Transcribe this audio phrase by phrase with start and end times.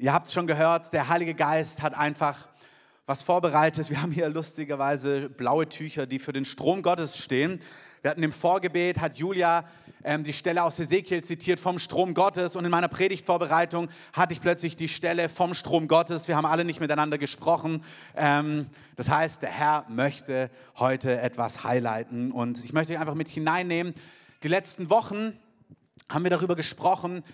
[0.00, 2.46] Ihr habt schon gehört, der Heilige Geist hat einfach
[3.06, 3.90] was vorbereitet.
[3.90, 7.60] Wir haben hier lustigerweise blaue Tücher, die für den Strom Gottes stehen.
[8.02, 9.64] Wir hatten im Vorgebet, hat Julia
[10.04, 14.40] ähm, die Stelle aus Ezekiel zitiert vom Strom Gottes und in meiner Predigtvorbereitung hatte ich
[14.40, 16.28] plötzlich die Stelle vom Strom Gottes.
[16.28, 17.82] Wir haben alle nicht miteinander gesprochen.
[18.14, 23.26] Ähm, das heißt, der Herr möchte heute etwas highlighten und ich möchte euch einfach mit
[23.26, 23.94] hineinnehmen.
[24.44, 25.36] Die letzten Wochen
[26.08, 27.24] haben wir darüber gesprochen,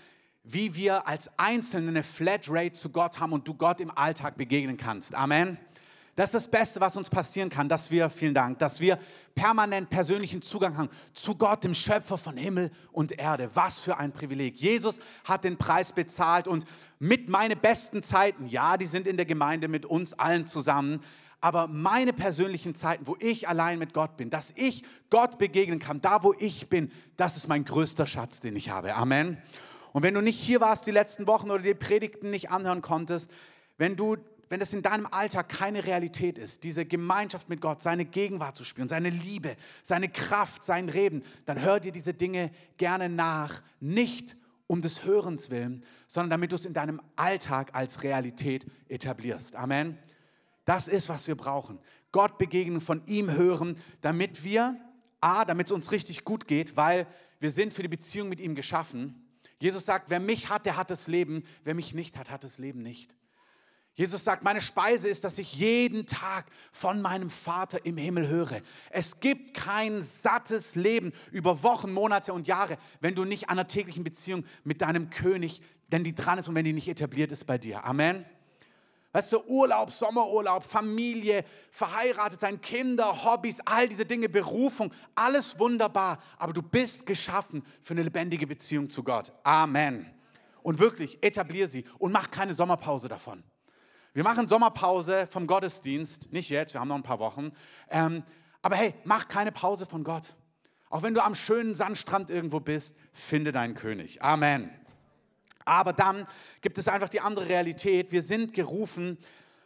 [0.45, 4.77] wie wir als Einzelne eine Flatrate zu Gott haben und du Gott im Alltag begegnen
[4.77, 5.15] kannst.
[5.15, 5.59] Amen.
[6.17, 8.99] Das ist das Beste, was uns passieren kann, dass wir, vielen Dank, dass wir
[9.35, 13.51] permanent persönlichen Zugang haben zu Gott, dem Schöpfer von Himmel und Erde.
[13.55, 14.57] Was für ein Privileg.
[14.57, 16.67] Jesus hat den Preis bezahlt und
[17.01, 21.01] mit meine besten Zeiten, ja, die sind in der Gemeinde mit uns allen zusammen,
[21.41, 26.01] aber meine persönlichen Zeiten, wo ich allein mit Gott bin, dass ich Gott begegnen kann,
[26.01, 28.95] da wo ich bin, das ist mein größter Schatz, den ich habe.
[28.95, 29.43] Amen.
[29.95, 33.31] Und wenn du nicht hier warst die letzten Wochen oder die Predigten nicht anhören konntest,
[33.79, 34.17] wenn du
[34.51, 38.65] wenn das in deinem Alltag keine Realität ist, diese Gemeinschaft mit Gott, seine Gegenwart zu
[38.65, 44.37] spüren, seine Liebe, seine Kraft, sein Reden, dann hör dir diese Dinge gerne nach, nicht
[44.67, 49.57] um des Hörens willen, sondern damit du es in deinem Alltag als Realität etablierst.
[49.57, 49.99] Amen.
[50.67, 51.79] Das ist, was wir brauchen.
[52.13, 54.79] Gott begegnen, von ihm hören, damit wir,
[55.21, 57.07] a, damit es uns richtig gut geht, weil
[57.41, 59.24] wir sind für die Beziehung mit ihm geschaffen.
[59.65, 61.43] Jesus sagt, wer mich hat, der hat das Leben.
[61.65, 63.17] Wer mich nicht hat, hat das Leben nicht.
[63.95, 68.61] Jesus sagt, meine Speise ist, dass ich jeden Tag von meinem Vater im Himmel höre.
[68.91, 73.67] Es gibt kein sattes Leben über Wochen, Monate und Jahre, wenn du nicht an einer
[73.67, 77.47] täglichen Beziehung mit deinem König, denn die dran ist und wenn die nicht etabliert ist
[77.47, 77.85] bei dir.
[77.85, 78.27] Amen.
[79.15, 86.19] Weißt du, Urlaub, Sommerurlaub, Familie, verheiratet sein, Kinder, Hobbys, all diese Dinge, Berufung, alles wunderbar.
[86.37, 89.33] Aber du bist geschaffen für eine lebendige Beziehung zu Gott.
[89.45, 90.11] Amen.
[90.65, 93.45] Und wirklich, etablier sie und mach keine Sommerpause davon.
[94.15, 97.53] Wir machen Sommerpause vom Gottesdienst, nicht jetzt, wir haben noch ein paar Wochen.
[97.91, 98.25] Ähm,
[98.63, 100.35] aber hey, mach keine Pause von Gott.
[100.91, 104.23] Auch wenn du am schönen Sandstrand irgendwo bist, finde deinen König.
[104.23, 104.71] Amen.
[105.65, 106.27] Aber dann
[106.61, 108.13] gibt es einfach die andere Realität.
[108.13, 109.19] Wir sind gerufen,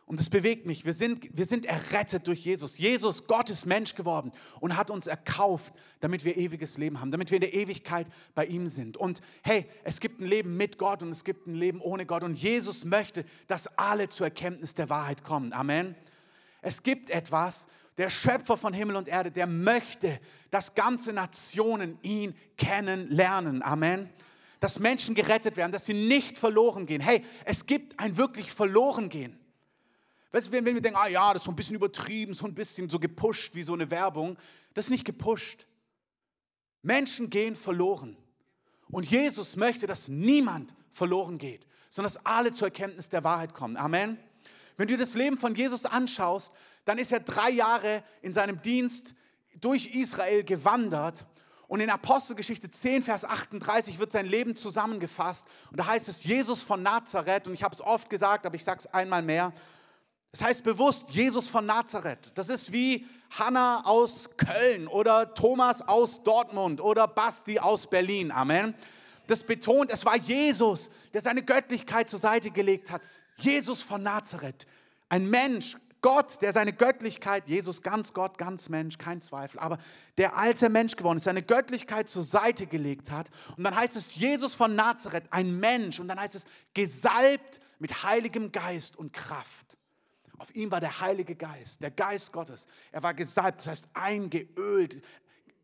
[0.08, 0.86] und das bewegt mich.
[0.86, 2.78] Wir sind, wir sind errettet durch Jesus.
[2.78, 7.30] Jesus, Gott ist Mensch geworden und hat uns erkauft, damit wir ewiges Leben haben, damit
[7.30, 8.96] wir in der Ewigkeit bei ihm sind.
[8.96, 12.24] Und hey, es gibt ein Leben mit Gott und es gibt ein Leben ohne Gott.
[12.24, 15.52] Und Jesus möchte, dass alle zur Erkenntnis der Wahrheit kommen.
[15.52, 15.94] Amen.
[16.62, 17.66] Es gibt etwas,
[17.98, 20.18] der Schöpfer von Himmel und Erde, der möchte,
[20.50, 23.62] dass ganze Nationen ihn kennenlernen.
[23.62, 24.08] Amen
[24.60, 27.00] dass Menschen gerettet werden, dass sie nicht verloren gehen.
[27.00, 29.38] Hey, es gibt ein wirklich verloren gehen.
[30.32, 32.54] Weißt du, wenn, wir denken, ah ja, das ist so ein bisschen übertrieben, so ein
[32.54, 34.36] bisschen so gepusht wie so eine Werbung,
[34.74, 35.66] das ist nicht gepusht.
[36.82, 38.16] Menschen gehen verloren.
[38.90, 43.76] Und Jesus möchte, dass niemand verloren geht, sondern dass alle zur Erkenntnis der Wahrheit kommen.
[43.76, 44.18] Amen.
[44.76, 46.52] Wenn du das Leben von Jesus anschaust,
[46.84, 49.14] dann ist er drei Jahre in seinem Dienst
[49.60, 51.26] durch Israel gewandert.
[51.68, 55.46] Und in Apostelgeschichte 10, Vers 38 wird sein Leben zusammengefasst.
[55.70, 58.64] Und da heißt es, Jesus von Nazareth, und ich habe es oft gesagt, aber ich
[58.64, 59.52] sage es einmal mehr,
[60.32, 62.32] das heißt bewusst Jesus von Nazareth.
[62.34, 68.30] Das ist wie Hannah aus Köln oder Thomas aus Dortmund oder Basti aus Berlin.
[68.30, 68.74] Amen.
[69.26, 73.02] Das betont, es war Jesus, der seine Göttlichkeit zur Seite gelegt hat.
[73.36, 74.66] Jesus von Nazareth.
[75.10, 79.78] Ein Mensch, Gott, der seine Göttlichkeit, Jesus ganz Gott, ganz Mensch, kein Zweifel, aber
[80.16, 83.30] der als er Mensch geworden ist, seine Göttlichkeit zur Seite gelegt hat.
[83.56, 85.98] Und dann heißt es Jesus von Nazareth, ein Mensch.
[85.98, 89.76] Und dann heißt es gesalbt mit heiligem Geist und Kraft.
[90.38, 92.68] Auf ihm war der Heilige Geist, der Geist Gottes.
[92.92, 95.02] Er war gesalbt, das heißt eingeölt,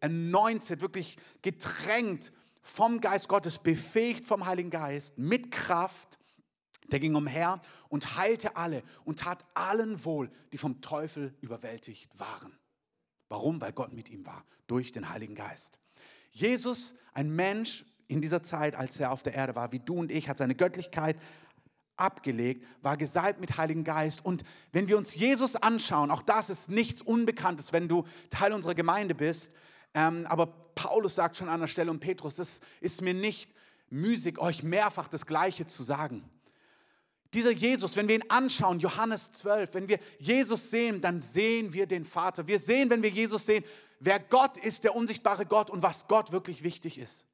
[0.01, 6.19] anointed, wirklich getränkt vom Geist Gottes, befähigt vom Heiligen Geist, mit Kraft.
[6.93, 12.57] Der ging umher und heilte alle und tat allen wohl, die vom Teufel überwältigt waren.
[13.29, 13.61] Warum?
[13.61, 15.81] Weil Gott mit ihm war, durch den Heiligen Geist.
[16.31, 20.13] Jesus, ein Mensch in dieser Zeit, als er auf der Erde war, wie du und
[20.13, 21.17] ich, hat seine Göttlichkeit
[21.97, 24.25] abgelegt, war gesalbt mit Heiligen Geist.
[24.25, 24.43] Und
[24.73, 29.15] wenn wir uns Jesus anschauen, auch das ist nichts Unbekanntes, wenn du Teil unserer Gemeinde
[29.15, 29.53] bist.
[29.95, 33.55] Ähm, aber Paulus sagt schon an der Stelle und Petrus, das ist mir nicht
[33.91, 36.29] müßig, euch mehrfach das Gleiche zu sagen.
[37.35, 41.87] Dieser Jesus, wenn wir ihn anschauen, Johannes 12, wenn wir Jesus sehen, dann sehen wir
[41.87, 42.47] den Vater.
[42.47, 43.65] Wir sehen, wenn wir Jesus sehen,
[44.01, 47.27] wer Gott ist, der unsichtbare Gott und was Gott wirklich wichtig ist.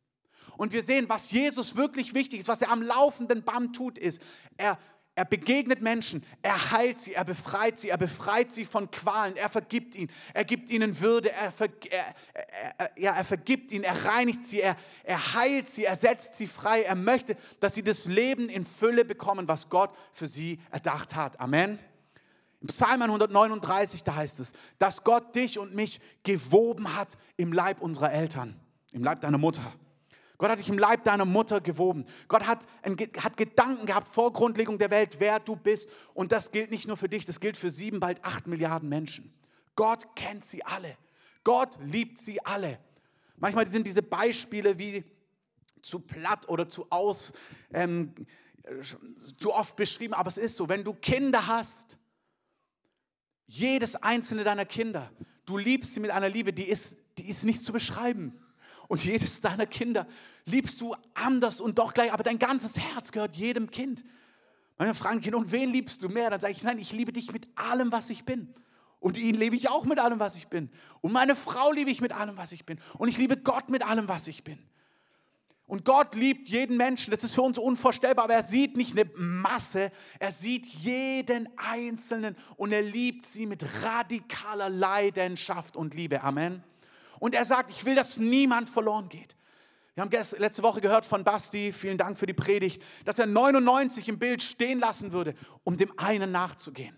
[0.56, 4.22] Und wir sehen, was Jesus wirklich wichtig ist, was er am laufenden Band tut, ist,
[4.56, 4.78] er,
[5.20, 9.50] er begegnet Menschen, er heilt sie, er befreit sie, er befreit sie von Qualen, er
[9.50, 12.14] vergibt ihnen, er gibt ihnen Würde, er, ver, er,
[12.78, 16.46] er, ja, er vergibt ihnen, er reinigt sie, er, er heilt sie, er setzt sie
[16.46, 21.14] frei, er möchte, dass sie das Leben in Fülle bekommen, was Gott für sie erdacht
[21.14, 21.38] hat.
[21.38, 21.78] Amen.
[22.62, 27.82] Im Psalm 139, da heißt es, dass Gott dich und mich gewoben hat im Leib
[27.82, 28.58] unserer Eltern,
[28.92, 29.70] im Leib deiner Mutter.
[30.40, 32.06] Gott hat dich im Leib deiner Mutter gewoben.
[32.26, 32.66] Gott hat,
[33.18, 35.90] hat Gedanken gehabt vor Grundlegung der Welt, wer du bist.
[36.14, 39.34] Und das gilt nicht nur für dich, das gilt für sieben, bald acht Milliarden Menschen.
[39.76, 40.96] Gott kennt sie alle.
[41.44, 42.78] Gott liebt sie alle.
[43.36, 45.04] Manchmal sind diese Beispiele wie
[45.82, 47.34] zu platt oder zu aus,
[47.74, 48.14] ähm,
[49.38, 51.98] zu oft beschrieben, aber es ist so, wenn du Kinder hast,
[53.44, 55.12] jedes einzelne deiner Kinder,
[55.44, 58.40] du liebst sie mit einer Liebe, die ist, die ist nicht zu beschreiben
[58.90, 60.04] und jedes deiner Kinder
[60.46, 64.02] liebst du anders und doch gleich, aber dein ganzes Herz gehört jedem Kind.
[64.78, 66.28] Meine fragen Kinder, und wen liebst du mehr?
[66.28, 68.52] Dann sage ich, nein, ich liebe dich mit allem, was ich bin.
[68.98, 70.70] Und ihn liebe ich auch mit allem, was ich bin.
[71.02, 72.80] Und meine Frau liebe ich mit allem, was ich bin.
[72.98, 74.58] Und ich liebe Gott mit allem, was ich bin.
[75.68, 77.12] Und Gott liebt jeden Menschen.
[77.12, 82.34] Das ist für uns unvorstellbar, aber er sieht nicht eine Masse, er sieht jeden Einzelnen
[82.56, 86.24] und er liebt sie mit radikaler Leidenschaft und Liebe.
[86.24, 86.64] Amen.
[87.20, 89.36] Und er sagt, ich will, dass niemand verloren geht.
[89.94, 94.08] Wir haben letzte Woche gehört von Basti, vielen Dank für die Predigt, dass er 99
[94.08, 96.96] im Bild stehen lassen würde, um dem einen nachzugehen.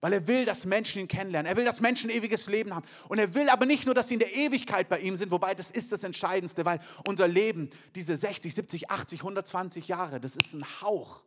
[0.00, 1.50] Weil er will, dass Menschen ihn kennenlernen.
[1.50, 2.86] Er will, dass Menschen ewiges Leben haben.
[3.08, 5.54] Und er will aber nicht nur, dass sie in der Ewigkeit bei ihm sind, wobei
[5.54, 10.54] das ist das Entscheidendste, weil unser Leben, diese 60, 70, 80, 120 Jahre, das ist
[10.54, 11.22] ein Hauch.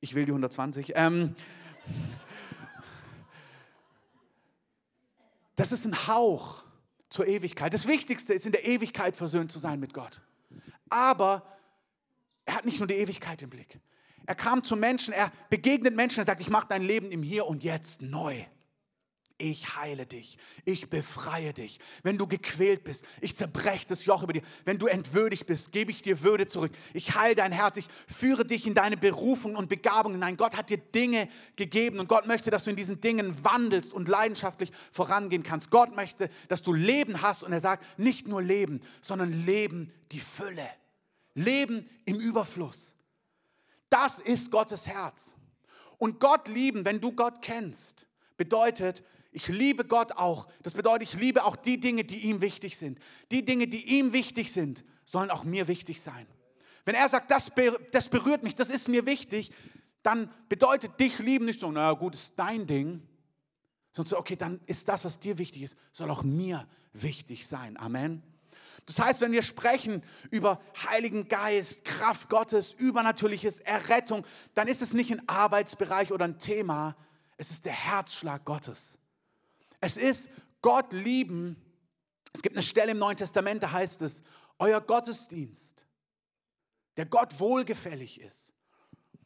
[0.00, 0.92] Ich will die 120.
[0.96, 1.34] Ähm,
[5.56, 6.64] das ist ein Hauch
[7.08, 7.72] zur Ewigkeit.
[7.72, 10.22] Das Wichtigste ist, in der Ewigkeit versöhnt zu sein mit Gott.
[10.90, 11.46] Aber
[12.44, 13.80] er hat nicht nur die Ewigkeit im Blick.
[14.26, 17.46] Er kam zu Menschen, er begegnet Menschen, er sagt, ich mache dein Leben im Hier
[17.46, 18.44] und Jetzt neu
[19.38, 21.78] ich heile dich, ich befreie dich.
[22.02, 24.42] Wenn du gequält bist, ich zerbreche das Joch über dir.
[24.64, 26.72] Wenn du entwürdigt bist, gebe ich dir Würde zurück.
[26.92, 30.36] Ich heile dein Herz, ich führe dich in deine Berufung und Begabung hinein.
[30.36, 34.08] Gott hat dir Dinge gegeben und Gott möchte, dass du in diesen Dingen wandelst und
[34.08, 35.70] leidenschaftlich vorangehen kannst.
[35.70, 40.20] Gott möchte, dass du Leben hast und er sagt, nicht nur Leben, sondern Leben die
[40.20, 40.68] Fülle.
[41.34, 42.94] Leben im Überfluss.
[43.88, 45.34] Das ist Gottes Herz.
[45.98, 48.06] Und Gott lieben, wenn du Gott kennst,
[48.36, 49.04] bedeutet,
[49.38, 50.48] ich liebe Gott auch.
[50.64, 52.98] Das bedeutet, ich liebe auch die Dinge, die ihm wichtig sind.
[53.30, 56.26] Die Dinge, die ihm wichtig sind, sollen auch mir wichtig sein.
[56.84, 57.52] Wenn er sagt, das,
[57.92, 59.52] das berührt mich, das ist mir wichtig,
[60.02, 63.00] dann bedeutet dich lieben nicht so, na gut, ist dein Ding,
[63.92, 67.76] sondern so, okay, dann ist das, was dir wichtig ist, soll auch mir wichtig sein.
[67.76, 68.24] Amen.
[68.86, 70.60] Das heißt, wenn wir sprechen über
[70.90, 74.26] Heiligen Geist, Kraft Gottes, Übernatürliches, Errettung,
[74.56, 76.96] dann ist es nicht ein Arbeitsbereich oder ein Thema,
[77.36, 78.98] es ist der Herzschlag Gottes.
[79.80, 80.30] Es ist
[80.62, 81.56] Gott lieben.
[82.32, 84.22] Es gibt eine Stelle im Neuen Testament, da heißt es,
[84.58, 85.86] euer Gottesdienst,
[86.96, 88.52] der Gott wohlgefällig ist.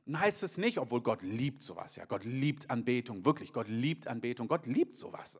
[0.04, 4.06] Dann heißt es nicht, obwohl Gott liebt sowas, ja, Gott liebt Anbetung, wirklich, Gott liebt
[4.06, 5.38] Anbetung, Gott liebt sowas.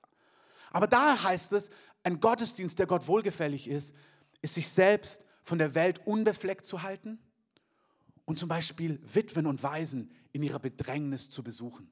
[0.70, 1.70] Aber da heißt es,
[2.03, 3.94] ein Gottesdienst, der Gott wohlgefällig ist,
[4.41, 7.19] ist sich selbst von der Welt unbefleckt zu halten
[8.25, 11.91] und zum Beispiel Witwen und Waisen in ihrer Bedrängnis zu besuchen.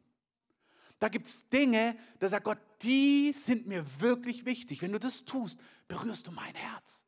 [1.00, 4.82] Da gibt es Dinge, da sagt Gott, die sind mir wirklich wichtig.
[4.82, 5.58] Wenn du das tust,
[5.88, 7.04] berührst du mein Herz.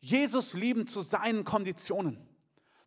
[0.00, 2.18] Jesus lieben zu seinen Konditionen.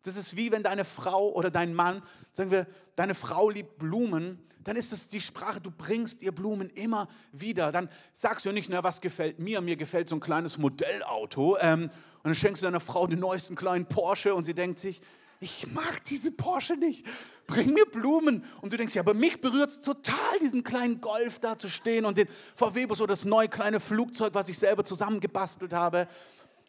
[0.04, 2.02] Das ist wie wenn deine Frau oder dein Mann,
[2.32, 6.70] sagen wir, deine Frau liebt Blumen, dann ist es die Sprache, du bringst ihr Blumen
[6.70, 7.72] immer wieder.
[7.72, 9.60] Dann sagst du nicht, na, was gefällt mir?
[9.60, 11.58] Mir gefällt so ein kleines Modellauto.
[11.58, 15.02] Ähm, und dann schenkst du deiner Frau den neuesten kleinen Porsche und sie denkt sich,
[15.40, 17.06] ich mag diese Porsche nicht.
[17.46, 18.44] Bring mir Blumen.
[18.60, 22.04] Und du denkst, ja, aber mich berührt es total, diesen kleinen Golf da zu stehen
[22.04, 26.08] und den VW-Bus oder das neue kleine Flugzeug, was ich selber zusammengebastelt habe.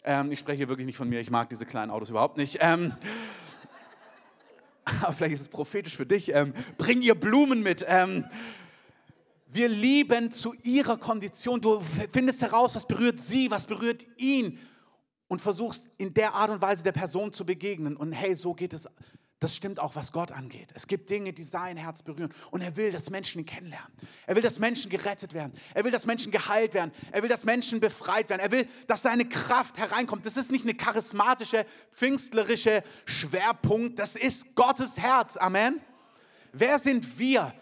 [0.04, 2.58] Ähm, ich spreche hier wirklich nicht von mir, ich mag diese kleinen Autos überhaupt nicht.
[2.60, 2.94] Ähm,
[5.02, 6.34] aber vielleicht ist es prophetisch für dich.
[6.34, 7.86] Ähm, bring ihr Blumen mit.
[7.88, 8.26] Ähm,
[9.48, 11.62] wir lieben zu ihrer Kondition.
[11.62, 11.82] Du
[12.12, 14.60] findest heraus, was berührt sie, was berührt ihn
[15.28, 17.98] und versuchst in der Art und Weise der Person zu begegnen.
[17.98, 18.88] Und hey, so geht es.
[19.40, 20.70] Das stimmt auch, was Gott angeht.
[20.74, 22.34] Es gibt Dinge, die sein Herz berühren.
[22.52, 23.92] Und er will, dass Menschen ihn kennenlernen.
[24.28, 25.54] Er will, dass Menschen gerettet werden.
[25.74, 26.92] Er will, dass Menschen geheilt werden.
[27.12, 28.40] Er will, dass Menschen befreit werden.
[28.40, 30.26] Er will, dass seine Kraft hereinkommt.
[30.26, 34.00] Das ist nicht eine charismatische, pfingstlerische Schwerpunkt.
[34.00, 35.36] Das ist Gottes Herz.
[35.36, 35.82] Amen.
[36.54, 37.54] Wer sind wir?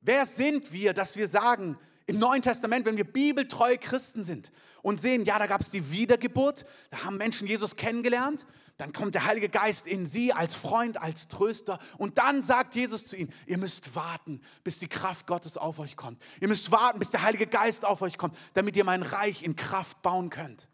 [0.00, 1.76] Wer sind wir, dass wir sagen,
[2.10, 4.50] im Neuen Testament, wenn wir bibeltreue Christen sind
[4.82, 8.46] und sehen, ja, da gab es die Wiedergeburt, da haben Menschen Jesus kennengelernt,
[8.78, 11.78] dann kommt der Heilige Geist in sie als Freund, als Tröster.
[11.98, 15.96] Und dann sagt Jesus zu ihnen, ihr müsst warten, bis die Kraft Gottes auf euch
[15.96, 16.20] kommt.
[16.40, 19.54] Ihr müsst warten, bis der Heilige Geist auf euch kommt, damit ihr mein Reich in
[19.54, 20.66] Kraft bauen könnt.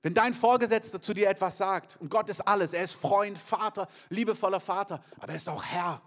[0.00, 3.88] Wenn dein Vorgesetzter zu dir etwas sagt, und Gott ist alles, er ist Freund, Vater,
[4.08, 6.00] liebevoller Vater, aber er ist auch Herr.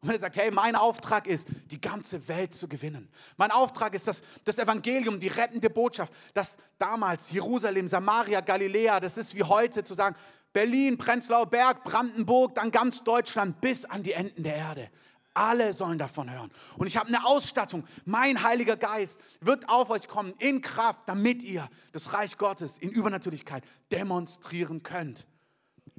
[0.00, 3.08] Und wenn er sagt, hey, mein Auftrag ist, die ganze Welt zu gewinnen.
[3.36, 9.16] Mein Auftrag ist das, das Evangelium, die rettende Botschaft, dass damals Jerusalem, Samaria, Galiläa, das
[9.16, 10.16] ist wie heute zu sagen,
[10.52, 14.90] Berlin, Prenzlauer Berg, Brandenburg, dann ganz Deutschland bis an die Enden der Erde.
[15.34, 16.50] Alle sollen davon hören.
[16.78, 17.84] Und ich habe eine Ausstattung.
[18.06, 22.90] Mein Heiliger Geist wird auf euch kommen in Kraft, damit ihr das Reich Gottes in
[22.90, 25.26] Übernatürlichkeit demonstrieren könnt.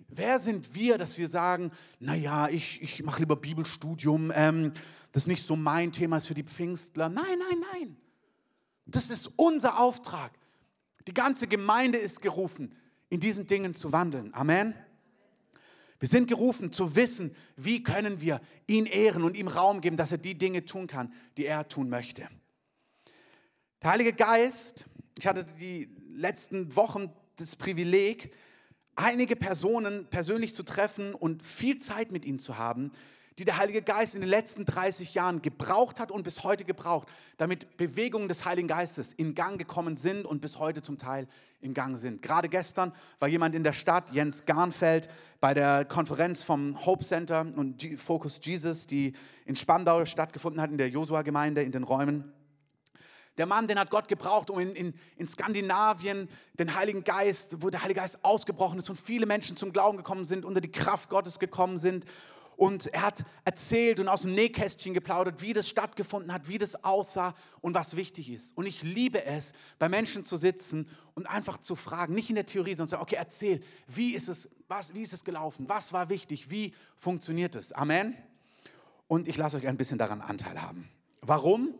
[0.09, 4.73] Wer sind wir, dass wir sagen, naja, ich, ich mache lieber Bibelstudium, ähm,
[5.11, 7.09] das ist nicht so mein Thema, ist für die Pfingstler.
[7.09, 7.97] Nein, nein, nein.
[8.85, 10.31] Das ist unser Auftrag.
[11.07, 12.73] Die ganze Gemeinde ist gerufen,
[13.09, 14.33] in diesen Dingen zu wandeln.
[14.33, 14.73] Amen.
[15.99, 20.11] Wir sind gerufen zu wissen, wie können wir ihn ehren und ihm Raum geben, dass
[20.11, 22.27] er die Dinge tun kann, die er tun möchte.
[23.81, 24.85] Der Heilige Geist,
[25.17, 28.31] ich hatte die letzten Wochen das Privileg,
[28.97, 32.91] einige Personen persönlich zu treffen und viel Zeit mit ihnen zu haben,
[33.39, 37.07] die der Heilige Geist in den letzten 30 Jahren gebraucht hat und bis heute gebraucht,
[37.37, 41.27] damit Bewegungen des Heiligen Geistes in Gang gekommen sind und bis heute zum Teil
[41.61, 42.23] im Gang sind.
[42.23, 45.07] Gerade gestern war jemand in der Stadt, Jens Garnfeld,
[45.39, 49.13] bei der Konferenz vom Hope Center und Focus Jesus, die
[49.45, 52.33] in Spandau stattgefunden hat, in der Josua-Gemeinde, in den Räumen.
[53.38, 57.70] Der Mann, den hat Gott gebraucht, um in, in, in Skandinavien den Heiligen Geist, wo
[57.70, 61.10] der Heilige Geist ausgebrochen ist und viele Menschen zum Glauben gekommen sind, unter die Kraft
[61.10, 62.06] Gottes gekommen sind.
[62.58, 66.84] Und er hat erzählt und aus dem Nähkästchen geplaudert, wie das stattgefunden hat, wie das
[66.84, 68.58] aussah und was wichtig ist.
[68.58, 72.48] Und ich liebe es, bei Menschen zu sitzen und einfach zu fragen, nicht in der
[72.48, 75.94] Theorie, sondern zu sagen, okay, erzähl, wie ist es, was, wie ist es gelaufen, was
[75.94, 77.72] war wichtig, wie funktioniert es.
[77.74, 78.17] Amen.
[79.08, 80.89] Und ich lasse euch ein bisschen daran Anteil haben.
[81.22, 81.75] Warum?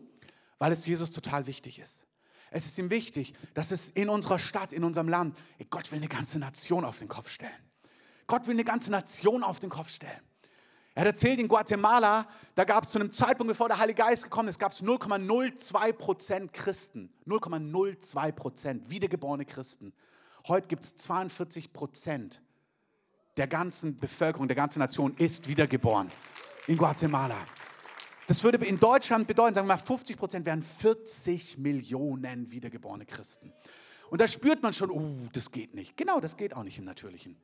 [0.58, 2.06] Weil es Jesus total wichtig ist.
[2.50, 5.36] Es ist ihm wichtig, dass es in unserer Stadt, in unserem Land,
[5.70, 7.52] Gott will eine ganze Nation auf den Kopf stellen.
[8.26, 10.20] Gott will eine ganze Nation auf den Kopf stellen.
[10.94, 14.24] Er hat erzählt, in Guatemala, da gab es zu einem Zeitpunkt, bevor der Heilige Geist
[14.24, 17.12] gekommen ist, gab es 0,02 Prozent Christen.
[17.26, 19.92] 0,02 Prozent wiedergeborene Christen.
[20.48, 22.42] Heute gibt es 42 Prozent
[23.36, 26.10] der ganzen Bevölkerung, der ganzen Nation ist wiedergeboren
[26.66, 27.46] in Guatemala.
[28.28, 33.54] Das würde in Deutschland bedeuten, sagen wir mal, 50 Prozent wären 40 Millionen wiedergeborene Christen.
[34.10, 35.96] Und da spürt man schon, uh, das geht nicht.
[35.96, 37.38] Genau, das geht auch nicht im Natürlichen.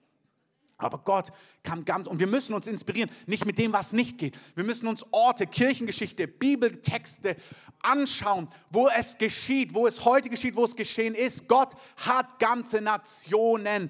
[0.77, 4.39] Aber Gott kann ganz, und wir müssen uns inspirieren, nicht mit dem, was nicht geht.
[4.57, 7.37] Wir müssen uns Orte, Kirchengeschichte, Bibeltexte
[7.81, 11.49] anschauen, wo es geschieht, wo es heute geschieht, wo es geschehen ist.
[11.49, 13.89] Gott hat ganze Nationen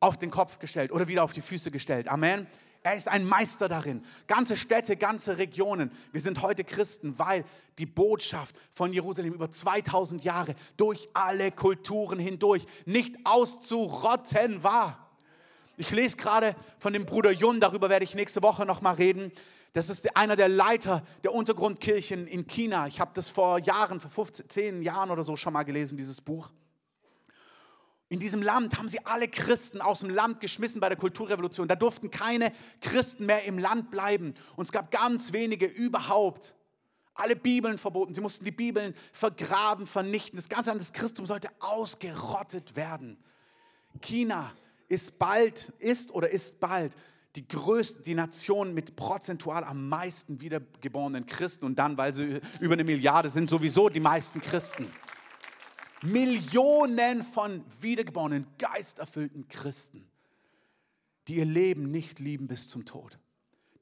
[0.00, 2.08] auf den Kopf gestellt oder wieder auf die Füße gestellt.
[2.08, 2.46] Amen.
[2.84, 4.02] Er ist ein Meister darin.
[4.26, 5.92] Ganze Städte, ganze Regionen.
[6.10, 7.44] Wir sind heute Christen, weil
[7.78, 15.10] die Botschaft von Jerusalem über 2000 Jahre durch alle Kulturen hindurch nicht auszurotten war.
[15.76, 19.32] Ich lese gerade von dem Bruder Jun, darüber werde ich nächste Woche nochmal reden.
[19.74, 22.88] Das ist einer der Leiter der Untergrundkirchen in China.
[22.88, 26.20] Ich habe das vor Jahren, vor 15, 10 Jahren oder so schon mal gelesen, dieses
[26.20, 26.50] Buch.
[28.12, 31.66] In diesem Land haben sie alle Christen aus dem Land geschmissen bei der Kulturrevolution.
[31.66, 32.52] Da durften keine
[32.82, 34.34] Christen mehr im Land bleiben.
[34.54, 36.54] Und es gab ganz wenige überhaupt.
[37.14, 38.12] Alle Bibeln verboten.
[38.12, 40.36] Sie mussten die Bibeln vergraben, vernichten.
[40.36, 43.16] Das ganze Land des Christums sollte ausgerottet werden.
[44.02, 44.52] China
[44.88, 46.94] ist bald, ist oder ist bald
[47.34, 52.74] die größte, die Nation mit prozentual am meisten wiedergeborenen Christen und dann, weil sie über
[52.74, 54.86] eine Milliarde sind, sowieso die meisten Christen.
[56.02, 60.08] Millionen von wiedergeborenen, geisterfüllten Christen,
[61.28, 63.18] die ihr Leben nicht lieben bis zum Tod.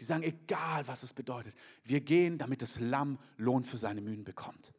[0.01, 4.25] Die sagen, egal was es bedeutet, wir gehen, damit das Lamm Lohn für seine Mühen
[4.25, 4.73] bekommt.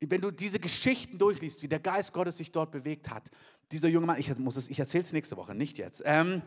[0.00, 3.30] Wenn du diese Geschichten durchliest, wie der Geist Gottes sich dort bewegt hat,
[3.72, 6.42] dieser junge Mann, ich, ich erzähle es nächste Woche, nicht jetzt, ähm,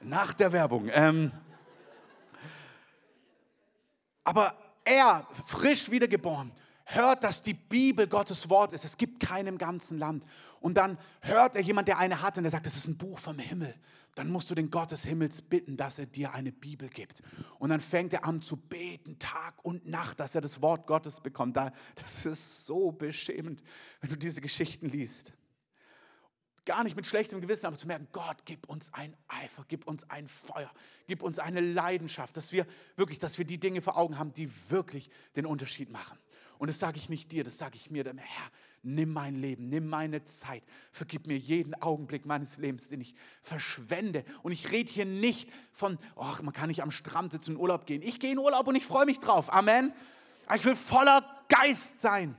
[0.00, 0.88] nach der Werbung.
[0.92, 1.32] Ähm,
[4.24, 6.52] aber er, frisch wiedergeboren,
[6.88, 8.84] hört, dass die Bibel Gottes Wort ist.
[8.84, 10.24] Es gibt keinen im ganzen Land.
[10.60, 13.18] Und dann hört er jemand, der eine hat und der sagt, das ist ein Buch
[13.18, 13.74] vom Himmel.
[14.14, 17.22] Dann musst du den Gott des Himmels bitten, dass er dir eine Bibel gibt.
[17.58, 21.20] Und dann fängt er an zu beten, Tag und Nacht, dass er das Wort Gottes
[21.20, 21.56] bekommt.
[21.56, 23.62] Das ist so beschämend,
[24.00, 25.32] wenn du diese Geschichten liest
[26.68, 30.04] gar nicht mit schlechtem Gewissen, aber zu merken, Gott, gib uns ein Eifer, gib uns
[30.10, 30.70] ein Feuer,
[31.06, 34.50] gib uns eine Leidenschaft, dass wir wirklich, dass wir die Dinge vor Augen haben, die
[34.70, 36.18] wirklich den Unterschied machen.
[36.58, 38.50] Und das sage ich nicht dir, das sage ich mir, dem Herr,
[38.82, 40.62] nimm mein Leben, nimm meine Zeit,
[40.92, 44.24] vergib mir jeden Augenblick meines Lebens, den ich verschwende.
[44.42, 47.62] Und ich rede hier nicht von, ach, man kann nicht am Strand sitzen und in
[47.62, 48.02] Urlaub gehen.
[48.02, 49.52] Ich gehe in Urlaub und ich freue mich drauf.
[49.52, 49.92] Amen.
[50.54, 52.36] Ich will voller Geist sein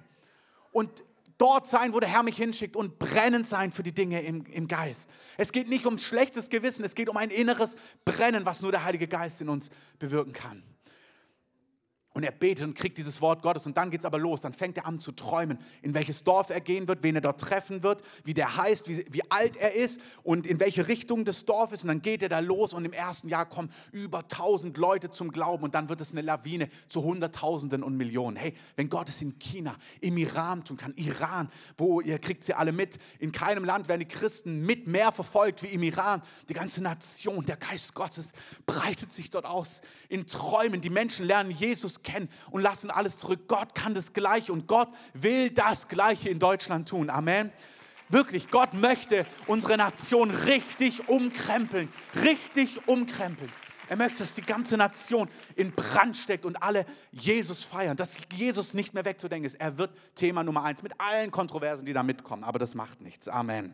[0.71, 1.03] und
[1.37, 4.67] dort sein, wo der Herr mich hinschickt und brennend sein für die Dinge im, im
[4.67, 5.09] Geist.
[5.37, 8.83] Es geht nicht um schlechtes Gewissen, es geht um ein inneres Brennen, was nur der
[8.83, 10.63] Heilige Geist in uns bewirken kann.
[12.19, 14.41] Und er betet und kriegt dieses Wort Gottes und dann geht es aber los.
[14.41, 17.39] Dann fängt er an zu träumen, in welches Dorf er gehen wird, wen er dort
[17.39, 21.45] treffen wird, wie der heißt, wie, wie alt er ist und in welche Richtung das
[21.45, 21.83] Dorf ist.
[21.83, 25.31] Und dann geht er da los und im ersten Jahr kommen über tausend Leute zum
[25.31, 28.35] Glauben und dann wird es eine Lawine zu Hunderttausenden und Millionen.
[28.35, 32.53] Hey, wenn Gott es in China, im Iran tun kann, Iran, wo ihr kriegt sie
[32.53, 36.21] alle mit, in keinem Land werden die Christen mit mehr verfolgt wie im Iran.
[36.49, 38.33] Die ganze Nation, der Geist Gottes
[38.65, 40.81] breitet sich dort aus in Träumen.
[40.81, 42.08] Die Menschen lernen Jesus kennen
[42.51, 43.47] und lassen alles zurück.
[43.47, 47.09] Gott kann das Gleiche und Gott will das Gleiche in Deutschland tun.
[47.09, 47.51] Amen.
[48.09, 51.89] Wirklich, Gott möchte unsere Nation richtig umkrempeln,
[52.23, 53.51] richtig umkrempeln.
[53.87, 58.73] Er möchte, dass die ganze Nation in Brand steckt und alle Jesus feiern, dass Jesus
[58.73, 59.55] nicht mehr wegzudenken ist.
[59.55, 62.43] Er wird Thema Nummer eins mit allen Kontroversen, die da mitkommen.
[62.43, 63.27] Aber das macht nichts.
[63.27, 63.73] Amen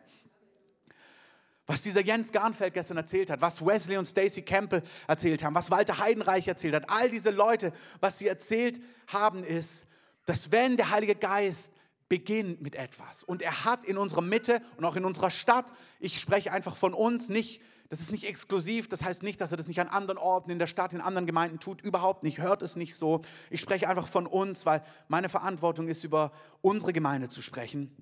[1.67, 5.71] was dieser Jens Garnfeld gestern erzählt hat, was Wesley und Stacy Campbell erzählt haben, was
[5.71, 9.87] Walter Heidenreich erzählt hat, all diese Leute, was sie erzählt haben, ist,
[10.25, 11.71] dass wenn der Heilige Geist
[12.07, 16.19] beginnt mit etwas und er hat in unserer Mitte und auch in unserer Stadt, ich
[16.19, 19.67] spreche einfach von uns, nicht, das ist nicht exklusiv, das heißt nicht, dass er das
[19.67, 22.75] nicht an anderen Orten in der Stadt, in anderen Gemeinden tut, überhaupt nicht, hört es
[22.75, 23.21] nicht so.
[23.49, 26.31] Ich spreche einfach von uns, weil meine Verantwortung ist, über
[26.61, 27.95] unsere Gemeinde zu sprechen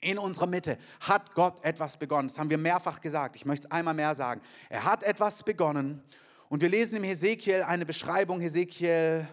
[0.00, 2.28] in unserer Mitte hat Gott etwas begonnen.
[2.28, 3.36] Das haben wir mehrfach gesagt.
[3.36, 4.40] Ich möchte es einmal mehr sagen.
[4.68, 6.02] Er hat etwas begonnen.
[6.48, 9.28] Und wir lesen im Hesekiel eine Beschreibung, Hesekiel,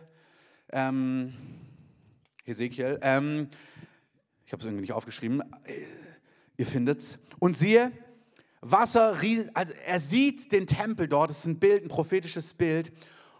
[0.71, 1.33] ähm,
[2.43, 3.49] Hesekiel, ähm,
[4.45, 5.81] ich habe es irgendwie nicht aufgeschrieben, äh,
[6.57, 7.19] ihr findet es.
[7.39, 7.91] Und siehe,
[8.61, 9.17] Wasser,
[9.53, 12.91] also er sieht den Tempel dort, das ist ein Bild, ein prophetisches Bild,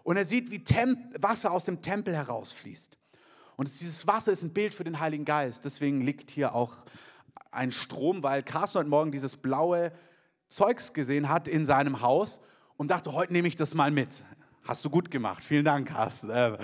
[0.04, 2.98] und er sieht, wie Temp Wasser aus dem Tempel herausfließt.
[3.58, 6.84] Und dieses Wasser ist ein Bild für den Heiligen Geist, deswegen liegt hier auch
[7.58, 9.92] ein Strom, weil Carsten heute Morgen dieses blaue
[10.48, 12.40] Zeugs gesehen hat in seinem Haus
[12.78, 14.24] und dachte, heute nehme ich das mal mit.
[14.64, 15.44] Hast du gut gemacht.
[15.44, 16.30] Vielen Dank, Carsten.
[16.32, 16.58] Ähm,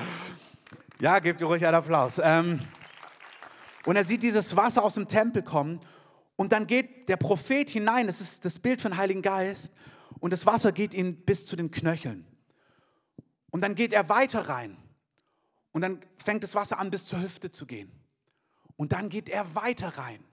[0.99, 2.21] ja, gebt dir ruhig einen Applaus.
[2.23, 2.61] Ähm,
[3.85, 5.81] und er sieht dieses Wasser aus dem Tempel kommen
[6.35, 9.73] und dann geht der Prophet hinein, das ist das Bild von Heiligen Geist,
[10.19, 12.25] und das Wasser geht ihm bis zu den Knöcheln.
[13.51, 14.77] Und dann geht er weiter rein
[15.71, 17.91] und dann fängt das Wasser an, bis zur Hüfte zu gehen.
[18.75, 20.23] Und dann geht er weiter rein.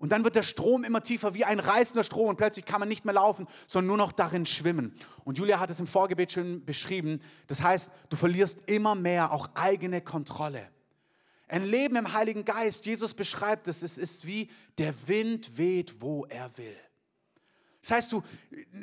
[0.00, 2.88] Und dann wird der Strom immer tiefer, wie ein reißender Strom und plötzlich kann man
[2.88, 4.94] nicht mehr laufen, sondern nur noch darin schwimmen.
[5.24, 7.20] Und Julia hat es im Vorgebet schon beschrieben.
[7.48, 10.66] Das heißt, du verlierst immer mehr auch eigene Kontrolle.
[11.48, 16.24] Ein Leben im Heiligen Geist, Jesus beschreibt es, es ist wie der Wind weht, wo
[16.24, 16.76] er will.
[17.82, 18.22] Das heißt, du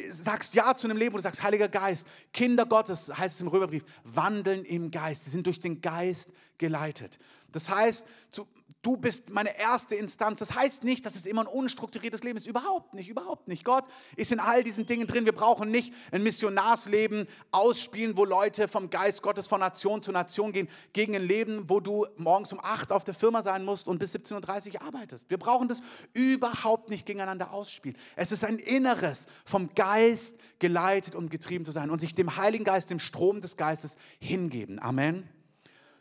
[0.10, 3.48] sagst Ja zu einem Leben, wo du sagst, Heiliger Geist, Kinder Gottes, heißt es im
[3.48, 5.26] Römerbrief, wandeln im Geist.
[5.26, 7.18] Sie sind durch den Geist geleitet.
[7.52, 8.48] Das heißt, zu,
[8.82, 10.40] du bist meine erste Instanz.
[10.40, 12.48] Das heißt nicht, dass es immer ein unstrukturiertes Leben ist.
[12.48, 13.64] Überhaupt nicht, überhaupt nicht.
[13.64, 13.86] Gott
[14.16, 15.26] ist in all diesen Dingen drin.
[15.26, 20.54] Wir brauchen nicht ein Missionarsleben ausspielen, wo Leute vom Geist Gottes von Nation zu Nation
[20.54, 24.00] gehen, gegen ein Leben, wo du morgens um 8 auf der Firma sein musst und
[24.00, 25.30] bis 17.30 Uhr arbeitest.
[25.30, 25.82] Wir brauchen das
[26.14, 27.98] überhaupt nicht gegeneinander ausspielen.
[28.16, 32.64] Es ist ein Inneres, vom Geist geleitet und getrieben zu sein und sich dem Heiligen
[32.64, 34.80] Geist, dem Strom des Geistes hingeben.
[34.80, 35.28] Amen.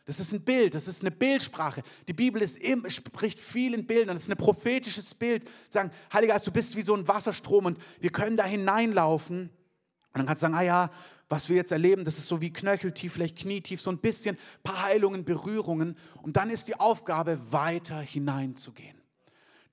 [0.07, 1.83] Das ist ein Bild, das ist eine Bildsprache.
[2.07, 5.47] Die Bibel ist, spricht viel in Bildern, das ist ein prophetisches Bild.
[5.69, 9.41] Sagen, Heiliger Geist, du bist wie so ein Wasserstrom und wir können da hineinlaufen.
[9.41, 9.51] Und
[10.13, 10.91] dann kannst du sagen, ah ja,
[11.27, 14.83] was wir jetzt erleben, das ist so wie knöcheltief, vielleicht knietief, so ein bisschen, paar
[14.83, 15.97] Heilungen, Berührungen.
[16.21, 18.96] Und dann ist die Aufgabe, weiter hineinzugehen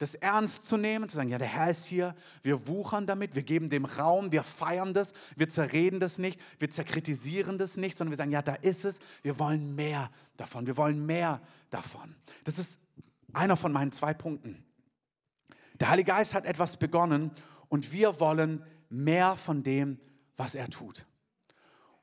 [0.04, 3.42] das ernst zu nehmen, zu sagen, ja, der Herr ist hier, wir wuchern damit, wir
[3.42, 8.12] geben dem Raum, wir feiern das, wir zerreden das nicht, wir zerkritisieren das nicht, sondern
[8.12, 11.40] wir sagen, ja, da ist es, wir wollen mehr davon, wir wollen mehr
[11.70, 12.14] davon.
[12.44, 12.80] Das ist
[13.32, 14.62] einer von meinen zwei Punkten.
[15.80, 17.30] Der Heilige Geist hat etwas begonnen
[17.70, 19.98] und wir wollen mehr von dem,
[20.36, 21.06] was er tut.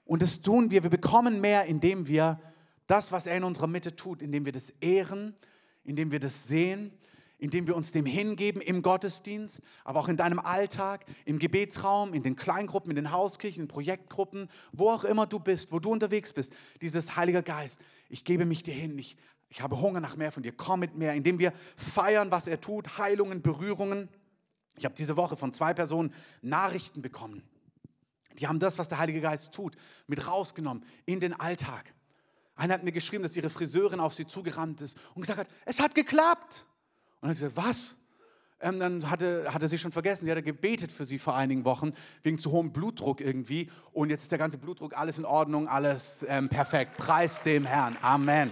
[0.05, 2.41] Und das tun wir, wir bekommen mehr, indem wir
[2.87, 5.35] das, was er in unserer Mitte tut, indem wir das ehren,
[5.83, 6.91] indem wir das sehen,
[7.41, 12.21] indem wir uns dem hingeben im Gottesdienst, aber auch in deinem Alltag, im Gebetsraum, in
[12.21, 16.33] den Kleingruppen, in den Hauskirchen, in Projektgruppen, wo auch immer du bist, wo du unterwegs
[16.33, 16.53] bist.
[16.81, 19.17] Dieses Heiliger Geist, ich gebe mich dir hin, ich,
[19.49, 22.61] ich habe Hunger nach mehr von dir, komm mit mehr, indem wir feiern, was er
[22.61, 24.07] tut, Heilungen, Berührungen.
[24.77, 27.41] Ich habe diese Woche von zwei Personen Nachrichten bekommen.
[28.37, 29.75] Die haben das, was der Heilige Geist tut,
[30.05, 31.93] mit rausgenommen in den Alltag.
[32.55, 35.79] Einer hat mir geschrieben, dass ihre Friseurin auf sie zugerannt ist und gesagt hat, es
[35.79, 36.67] hat geklappt.
[37.21, 37.97] Und dann gesagt, was?
[38.59, 41.93] Ähm, dann hatte, hatte sie schon vergessen, sie hatte gebetet für sie vor einigen Wochen,
[42.21, 43.69] wegen zu hohem Blutdruck irgendwie.
[43.91, 46.97] Und jetzt ist der ganze Blutdruck, alles in Ordnung, alles ähm, perfekt.
[46.97, 47.97] Preis dem Herrn.
[48.01, 48.51] Amen.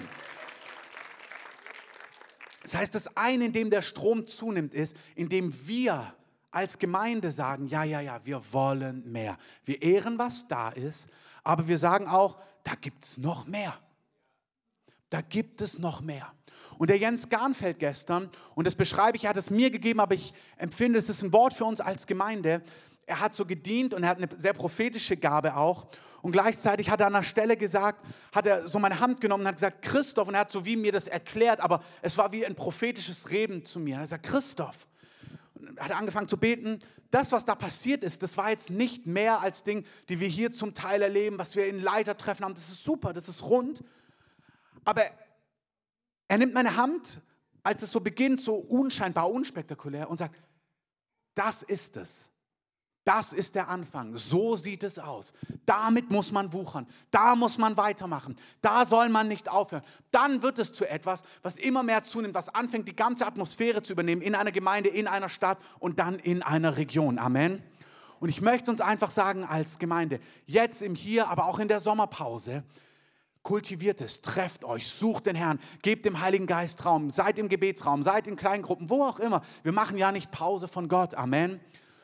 [2.63, 6.13] Das heißt, das eine, in dem der Strom zunimmt, ist, indem wir
[6.51, 9.37] als Gemeinde sagen, ja, ja, ja, wir wollen mehr.
[9.65, 11.09] Wir ehren, was da ist,
[11.43, 13.77] aber wir sagen auch, da gibt es noch mehr.
[15.09, 16.31] Da gibt es noch mehr.
[16.77, 20.15] Und der Jens Garnfeld gestern, und das beschreibe ich, er hat es mir gegeben, aber
[20.15, 22.61] ich empfinde, es ist ein Wort für uns als Gemeinde.
[23.05, 25.87] Er hat so gedient und er hat eine sehr prophetische Gabe auch.
[26.21, 29.47] Und gleichzeitig hat er an einer Stelle gesagt, hat er so meine Hand genommen und
[29.47, 32.45] hat gesagt, Christoph, und er hat so wie mir das erklärt, aber es war wie
[32.45, 33.95] ein prophetisches Reden zu mir.
[33.95, 34.87] Er gesagt, Christoph,
[35.55, 36.79] und hat angefangen zu beten.
[37.11, 40.51] Das, was da passiert ist, das war jetzt nicht mehr als Ding, die wir hier
[40.51, 42.53] zum Teil erleben, was wir in Leitertreffen haben.
[42.53, 43.83] Das ist super, das ist rund.
[44.85, 45.01] Aber
[46.27, 47.21] er nimmt meine Hand,
[47.63, 50.35] als es so beginnt, so unscheinbar, unspektakulär und sagt,
[51.35, 52.29] das ist es.
[53.05, 54.15] Das ist der Anfang.
[54.17, 55.33] So sieht es aus.
[55.65, 56.85] Damit muss man wuchern.
[57.09, 58.35] Da muss man weitermachen.
[58.61, 59.83] Da soll man nicht aufhören.
[60.11, 63.93] Dann wird es zu etwas, was immer mehr zunimmt, was anfängt, die ganze Atmosphäre zu
[63.93, 67.17] übernehmen in einer Gemeinde, in einer Stadt und dann in einer Region.
[67.17, 67.63] Amen.
[68.19, 71.79] Und ich möchte uns einfach sagen als Gemeinde, jetzt im Hier, aber auch in der
[71.79, 72.63] Sommerpause,
[73.49, 78.03] kultiviert es, trefft euch, sucht den Herrn, gebt dem Heiligen Geist Raum, seid im Gebetsraum,
[78.03, 79.41] seid in kleinen Gruppen, wo auch immer.
[79.63, 81.15] Wir machen ja nicht Pause von Gott.
[81.15, 81.59] Amen.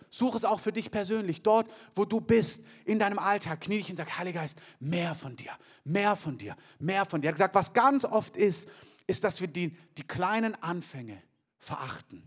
[0.10, 3.62] Such es auch für dich persönlich, dort, wo du bist, in deinem Alltag.
[3.62, 5.52] Knie dich und sag, Heiliger Geist, mehr von dir,
[5.84, 7.28] mehr von dir, mehr von dir.
[7.28, 8.68] Er hat gesagt, was ganz oft ist,
[9.06, 11.22] ist, dass wir die, die kleinen Anfänge
[11.60, 12.24] verachten.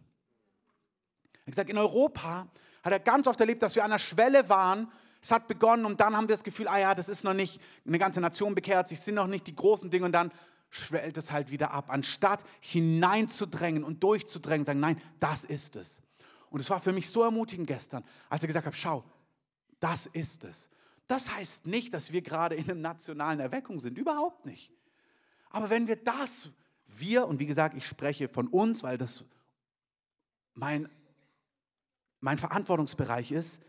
[1.34, 2.46] Er hat gesagt, in Europa
[2.84, 6.00] hat er ganz oft erlebt, dass wir an der Schwelle waren, es hat begonnen und
[6.00, 8.88] dann haben wir das Gefühl, ah ja, das ist noch nicht, eine ganze Nation bekehrt
[8.88, 10.30] sich, sind noch nicht die großen Dinge und dann
[10.70, 11.86] schwellt es halt wieder ab.
[11.88, 16.00] Anstatt hineinzudrängen und durchzudrängen, sagen, nein, das ist es.
[16.50, 19.04] Und es war für mich so ermutigend gestern, als er gesagt hat, schau,
[19.80, 20.68] das ist es.
[21.06, 24.72] Das heißt nicht, dass wir gerade in einer nationalen Erweckung sind, überhaupt nicht.
[25.50, 26.50] Aber wenn wir das,
[26.86, 29.24] wir, und wie gesagt, ich spreche von uns, weil das
[30.54, 30.88] mein,
[32.20, 33.62] mein Verantwortungsbereich ist,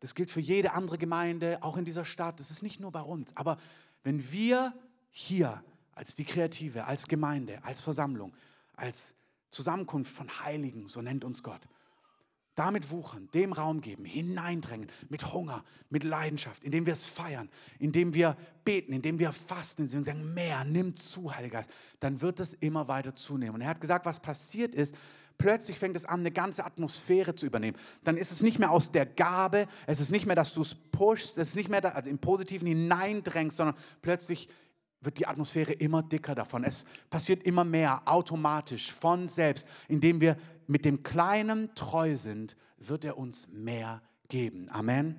[0.00, 3.02] das gilt für jede andere Gemeinde, auch in dieser Stadt, das ist nicht nur bei
[3.02, 3.56] uns, aber
[4.02, 4.74] wenn wir
[5.10, 8.34] hier als die Kreative, als Gemeinde, als Versammlung,
[8.74, 9.14] als
[9.50, 11.68] Zusammenkunft von Heiligen, so nennt uns Gott,
[12.54, 18.12] damit wuchern, dem Raum geben, hineindrängen, mit Hunger, mit Leidenschaft, indem wir es feiern, indem
[18.12, 22.40] wir beten, indem wir fasten, indem wir sagen, mehr, nimm zu, Heiliger Geist, dann wird
[22.40, 23.54] es immer weiter zunehmen.
[23.54, 24.94] Und er hat gesagt, was passiert ist,
[25.40, 27.76] plötzlich fängt es an, eine ganze Atmosphäre zu übernehmen.
[28.04, 30.74] Dann ist es nicht mehr aus der Gabe, es ist nicht mehr, dass du es
[30.74, 34.50] pushst, es ist nicht mehr, also im Positiven hineindrängst, sondern plötzlich
[35.00, 36.62] wird die Atmosphäre immer dicker davon.
[36.62, 43.06] Es passiert immer mehr automatisch von selbst, indem wir mit dem Kleinen treu sind, wird
[43.06, 44.68] er uns mehr geben.
[44.70, 45.18] Amen.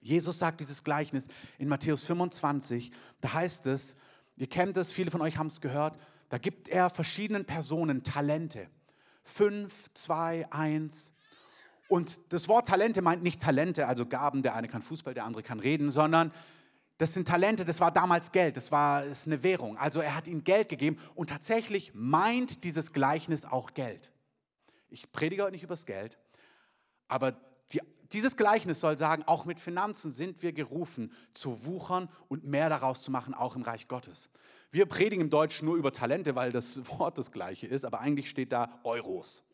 [0.00, 2.90] Jesus sagt dieses Gleichnis in Matthäus 25.
[3.20, 3.96] Da heißt es,
[4.36, 5.98] ihr kennt es, viele von euch haben es gehört,
[6.30, 8.70] da gibt er verschiedenen Personen Talente.
[9.26, 11.12] Fünf, zwei, eins.
[11.88, 15.42] Und das Wort Talente meint nicht Talente, also Gaben, der eine kann Fußball, der andere
[15.42, 16.32] kann reden, sondern
[16.98, 19.76] das sind Talente, das war damals Geld, das war ist eine Währung.
[19.78, 24.12] Also er hat ihnen Geld gegeben und tatsächlich meint dieses Gleichnis auch Geld.
[24.88, 26.16] Ich predige heute nicht über das Geld,
[27.08, 27.32] aber
[27.72, 27.80] die,
[28.12, 33.02] dieses Gleichnis soll sagen, auch mit Finanzen sind wir gerufen zu wuchern und mehr daraus
[33.02, 34.30] zu machen, auch im Reich Gottes.
[34.70, 38.28] Wir predigen im Deutschen nur über Talente, weil das Wort das gleiche ist, aber eigentlich
[38.30, 39.44] steht da Euros.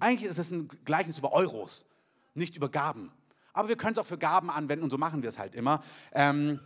[0.00, 1.86] Eigentlich ist es ein Gleichnis über Euros,
[2.34, 3.12] nicht über Gaben.
[3.52, 5.80] Aber wir können es auch für Gaben anwenden und so machen wir es halt immer.
[6.12, 6.60] Ähm,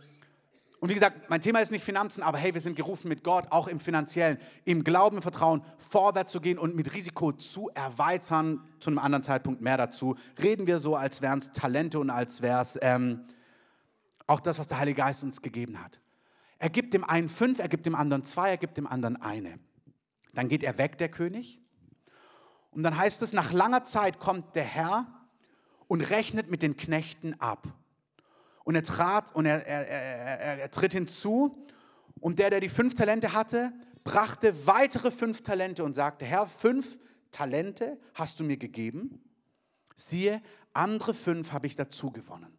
[0.79, 3.45] und wie gesagt, mein Thema ist nicht Finanzen, aber hey, wir sind gerufen mit Gott,
[3.49, 8.63] auch im Finanziellen, im Glauben, im Vertrauen, vorwärts zu gehen und mit Risiko zu erweitern.
[8.79, 10.15] Zu einem anderen Zeitpunkt mehr dazu.
[10.41, 13.25] Reden wir so, als wären es Talente und als wäre es ähm,
[14.27, 15.99] auch das, was der Heilige Geist uns gegeben hat.
[16.59, 19.59] Er gibt dem einen fünf, er gibt dem anderen zwei, er gibt dem anderen eine.
[20.33, 21.61] Dann geht er weg, der König.
[22.71, 25.07] Und dann heißt es, nach langer Zeit kommt der Herr
[25.87, 27.67] und rechnet mit den Knechten ab.
[28.63, 31.63] Und er trat und er, er, er, er, tritt hinzu
[32.19, 33.71] und der, der die fünf Talente hatte,
[34.03, 36.99] brachte weitere fünf Talente und sagte, Herr, fünf
[37.31, 39.21] Talente hast du mir gegeben.
[39.95, 40.41] Siehe,
[40.73, 42.57] andere fünf habe ich dazu gewonnen.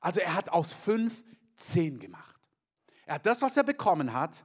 [0.00, 1.24] Also er hat aus fünf
[1.56, 2.35] zehn gemacht.
[3.06, 4.44] Er hat das, was er bekommen hat,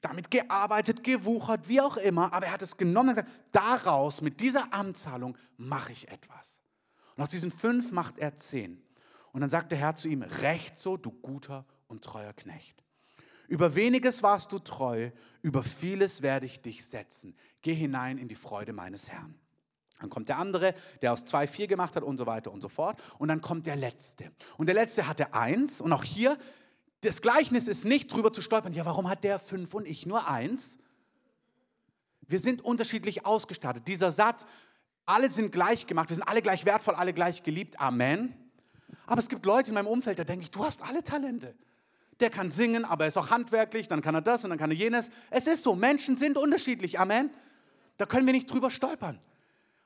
[0.00, 4.40] damit gearbeitet, gewuchert, wie auch immer, aber er hat es genommen und gesagt, daraus, mit
[4.40, 6.60] dieser Anzahlung mache ich etwas.
[7.16, 8.82] Und aus diesen fünf macht er zehn.
[9.32, 12.82] Und dann sagt der Herr zu ihm, recht so, du guter und treuer Knecht.
[13.48, 15.10] Über weniges warst du treu,
[15.42, 17.36] über vieles werde ich dich setzen.
[17.62, 19.38] Geh hinein in die Freude meines Herrn.
[20.00, 22.68] Dann kommt der andere, der aus zwei vier gemacht hat und so weiter und so
[22.68, 23.00] fort.
[23.18, 24.30] Und dann kommt der letzte.
[24.58, 25.80] Und der letzte hatte eins.
[25.80, 26.36] Und auch hier,
[27.02, 30.28] das Gleichnis ist nicht drüber zu stolpern, ja, warum hat der fünf und ich nur
[30.28, 30.78] eins?
[32.28, 33.86] Wir sind unterschiedlich ausgestattet.
[33.86, 34.46] Dieser Satz,
[35.04, 37.78] alle sind gleich gemacht, wir sind alle gleich wertvoll, alle gleich geliebt.
[37.80, 38.34] Amen.
[39.06, 41.54] Aber es gibt Leute in meinem Umfeld, da denke ich, du hast alle Talente.
[42.18, 44.70] Der kann singen, aber er ist auch handwerklich, dann kann er das und dann kann
[44.70, 45.10] er jenes.
[45.30, 46.98] Es ist so, Menschen sind unterschiedlich.
[46.98, 47.30] Amen.
[47.98, 49.20] Da können wir nicht drüber stolpern.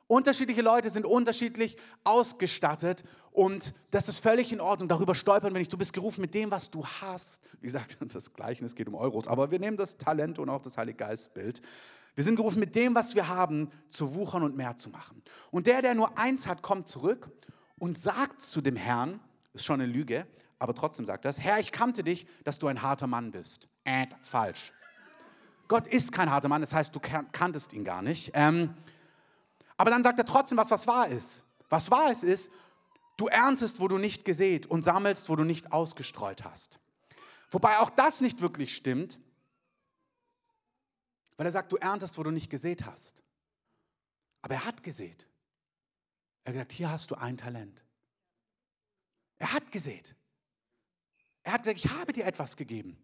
[0.06, 4.88] Unterschiedliche Leute sind unterschiedlich ausgestattet und das ist völlig in Ordnung.
[4.88, 5.72] Darüber stolpern wir nicht.
[5.72, 7.40] Du bist gerufen mit dem, was du hast.
[7.60, 10.76] Wie gesagt, das Gleichnis geht um Euros, aber wir nehmen das Talent und auch das
[10.76, 11.60] Heilige Geistbild.
[12.14, 15.22] Wir sind gerufen mit dem, was wir haben, zu wuchern und mehr zu machen.
[15.50, 17.30] Und der, der nur eins hat, kommt zurück
[17.78, 19.20] und sagt zu dem Herrn,
[19.52, 20.26] ist schon eine Lüge,
[20.58, 23.68] aber trotzdem sagt das, Herr, ich kannte dich, dass du ein harter Mann bist.
[23.84, 24.72] Äh, falsch.
[25.68, 28.32] Gott ist kein harter Mann, das heißt, du kanntest ihn gar nicht.
[28.34, 28.74] Ähm,
[29.76, 31.44] aber dann sagt er trotzdem was, was wahr ist.
[31.68, 32.50] Was wahr ist, ist,
[33.20, 36.80] du erntest, wo du nicht gesät und sammelst, wo du nicht ausgestreut hast.
[37.50, 39.18] Wobei auch das nicht wirklich stimmt,
[41.36, 43.22] weil er sagt, du erntest, wo du nicht gesät hast.
[44.42, 45.26] Aber er hat gesät.
[46.44, 47.84] Er hat gesagt, hier hast du ein Talent.
[49.38, 50.14] Er hat gesät.
[51.42, 52.96] Er hat gesagt, ich habe dir etwas gegeben.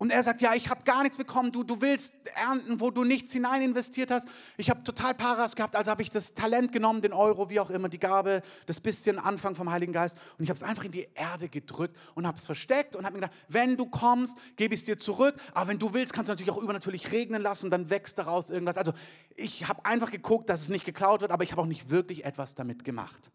[0.00, 3.04] Und er sagt, ja, ich habe gar nichts bekommen, du, du willst ernten, wo du
[3.04, 4.26] nichts hinein investiert hast.
[4.56, 7.68] Ich habe total Paras gehabt, also habe ich das Talent genommen, den Euro, wie auch
[7.68, 10.16] immer, die Gabe, das bisschen Anfang vom Heiligen Geist.
[10.38, 13.12] Und ich habe es einfach in die Erde gedrückt und habe es versteckt und habe
[13.12, 15.34] mir gedacht, wenn du kommst, gebe ich es dir zurück.
[15.52, 18.48] Aber wenn du willst, kannst du natürlich auch übernatürlich regnen lassen und dann wächst daraus
[18.48, 18.78] irgendwas.
[18.78, 18.94] Also
[19.36, 22.24] ich habe einfach geguckt, dass es nicht geklaut wird, aber ich habe auch nicht wirklich
[22.24, 23.30] etwas damit gemacht.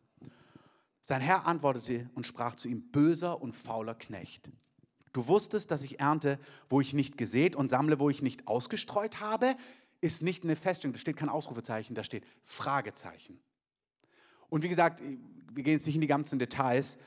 [1.02, 4.50] Sein Herr antwortete und sprach zu ihm, böser und fauler Knecht.
[5.16, 9.22] Du wusstest, dass ich ernte, wo ich nicht gesät und sammle, wo ich nicht ausgestreut
[9.22, 9.56] habe,
[10.02, 13.40] ist nicht eine Feststellung, da steht kein Ausrufezeichen, da steht Fragezeichen.
[14.50, 16.98] Und wie gesagt, wir gehen jetzt nicht in die ganzen Details.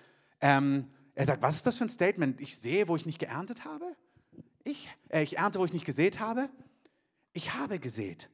[0.41, 2.41] Ähm, er sagt, was ist das für ein Statement?
[2.41, 3.85] Ich sehe, wo ich nicht geerntet habe?
[4.65, 6.49] Ich, äh, ich ernte, wo ich nicht gesät habe?
[7.35, 8.31] Ich habe gesät.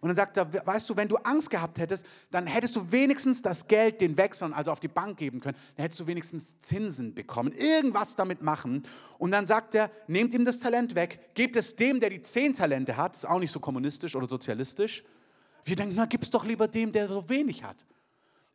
[0.00, 3.42] Und dann sagt er, weißt du, wenn du Angst gehabt hättest, dann hättest du wenigstens
[3.42, 5.58] das Geld den Wechseln, also auf die Bank geben können.
[5.76, 8.82] Dann hättest du wenigstens Zinsen bekommen, irgendwas damit machen.
[9.18, 12.54] Und dann sagt er, nehmt ihm das Talent weg, gebt es dem, der die zehn
[12.54, 13.14] Talente hat.
[13.14, 15.04] Ist auch nicht so kommunistisch oder sozialistisch.
[15.64, 17.84] Wir denken, na, gib es doch lieber dem, der so wenig hat.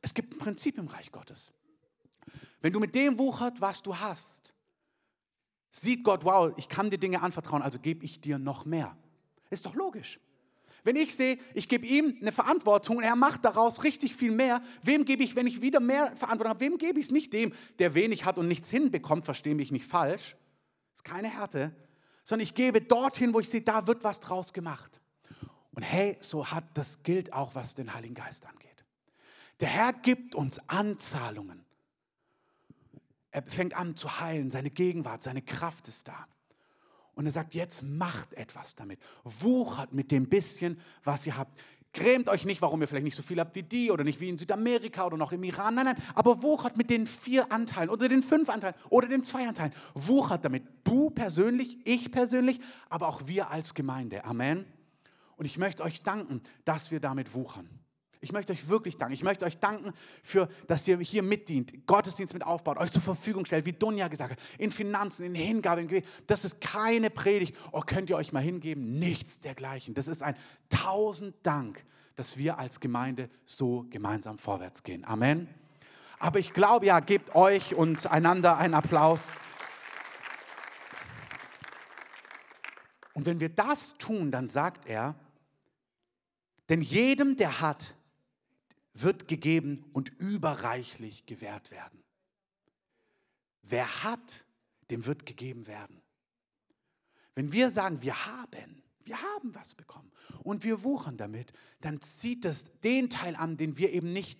[0.01, 1.51] Es gibt ein Prinzip im Reich Gottes.
[2.61, 4.55] Wenn du mit dem wuchert, was du hast,
[5.69, 8.97] sieht Gott, wow, ich kann dir Dinge anvertrauen, also gebe ich dir noch mehr.
[9.51, 10.19] Ist doch logisch.
[10.85, 14.61] Wenn ich sehe, ich gebe ihm eine Verantwortung und er macht daraus richtig viel mehr,
[14.83, 17.53] wem gebe ich, wenn ich wieder mehr Verantwortung habe, wem gebe ich es nicht dem,
[17.79, 20.35] der wenig hat und nichts hinbekommt, verstehe mich nicht falsch,
[20.93, 21.75] ist keine Härte,
[22.23, 25.01] sondern ich gebe dorthin, wo ich sehe, da wird was draus gemacht.
[25.71, 28.85] Und hey, so hat das gilt auch, was den Heiligen Geist angeht.
[29.61, 31.65] Der Herr gibt uns Anzahlungen.
[33.31, 36.27] Er fängt an zu heilen, seine Gegenwart, seine Kraft ist da.
[37.15, 38.99] Und er sagt, jetzt macht etwas damit.
[39.23, 41.59] Wuchert mit dem bisschen, was ihr habt.
[41.93, 44.27] Grämt euch nicht, warum ihr vielleicht nicht so viel habt wie die oder nicht wie
[44.27, 45.75] in Südamerika oder noch im Iran.
[45.75, 49.47] Nein, nein, aber wuchert mit den vier Anteilen oder den fünf Anteilen oder den zwei
[49.47, 49.71] Anteilen.
[49.93, 50.63] Wuchert damit.
[50.83, 54.25] Du persönlich, ich persönlich, aber auch wir als Gemeinde.
[54.25, 54.65] Amen.
[55.37, 57.69] Und ich möchte euch danken, dass wir damit wuchern.
[58.25, 59.13] Ich möchte euch wirklich danken.
[59.13, 63.45] Ich möchte euch danken, für, dass ihr hier mitdient, Gottesdienst mit aufbaut, euch zur Verfügung
[63.45, 66.07] stellt, wie Dunja gesagt hat, in Finanzen, in Hingabe, in Gebet.
[66.25, 67.55] Das ist keine Predigt.
[67.71, 68.97] Oh, könnt ihr euch mal hingeben?
[68.97, 69.93] Nichts dergleichen.
[69.93, 70.35] Das ist ein
[70.69, 71.85] tausend Dank,
[72.15, 75.05] dass wir als Gemeinde so gemeinsam vorwärts gehen.
[75.05, 75.47] Amen.
[76.17, 79.33] Aber ich glaube, ja, gebt euch und einander einen Applaus.
[83.13, 85.15] Und wenn wir das tun, dann sagt er,
[86.69, 87.94] denn jedem, der hat,
[88.95, 92.03] wird gegeben und überreichlich gewährt werden.
[93.61, 94.45] Wer hat,
[94.89, 96.01] dem wird gegeben werden.
[97.35, 100.11] Wenn wir sagen, wir haben, wir haben was bekommen
[100.43, 104.39] und wir wuchern damit, dann zieht es den Teil an, den wir eben nicht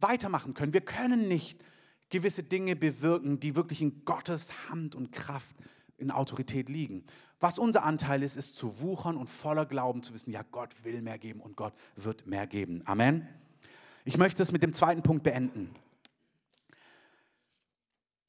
[0.00, 0.72] weitermachen können.
[0.72, 1.62] Wir können nicht
[2.10, 5.56] gewisse Dinge bewirken, die wirklich in Gottes Hand und Kraft,
[5.96, 7.04] in Autorität liegen.
[7.38, 11.02] Was unser Anteil ist, ist zu wuchern und voller Glauben zu wissen, ja, Gott will
[11.02, 12.82] mehr geben und Gott wird mehr geben.
[12.86, 13.28] Amen.
[14.04, 15.74] Ich möchte es mit dem zweiten Punkt beenden.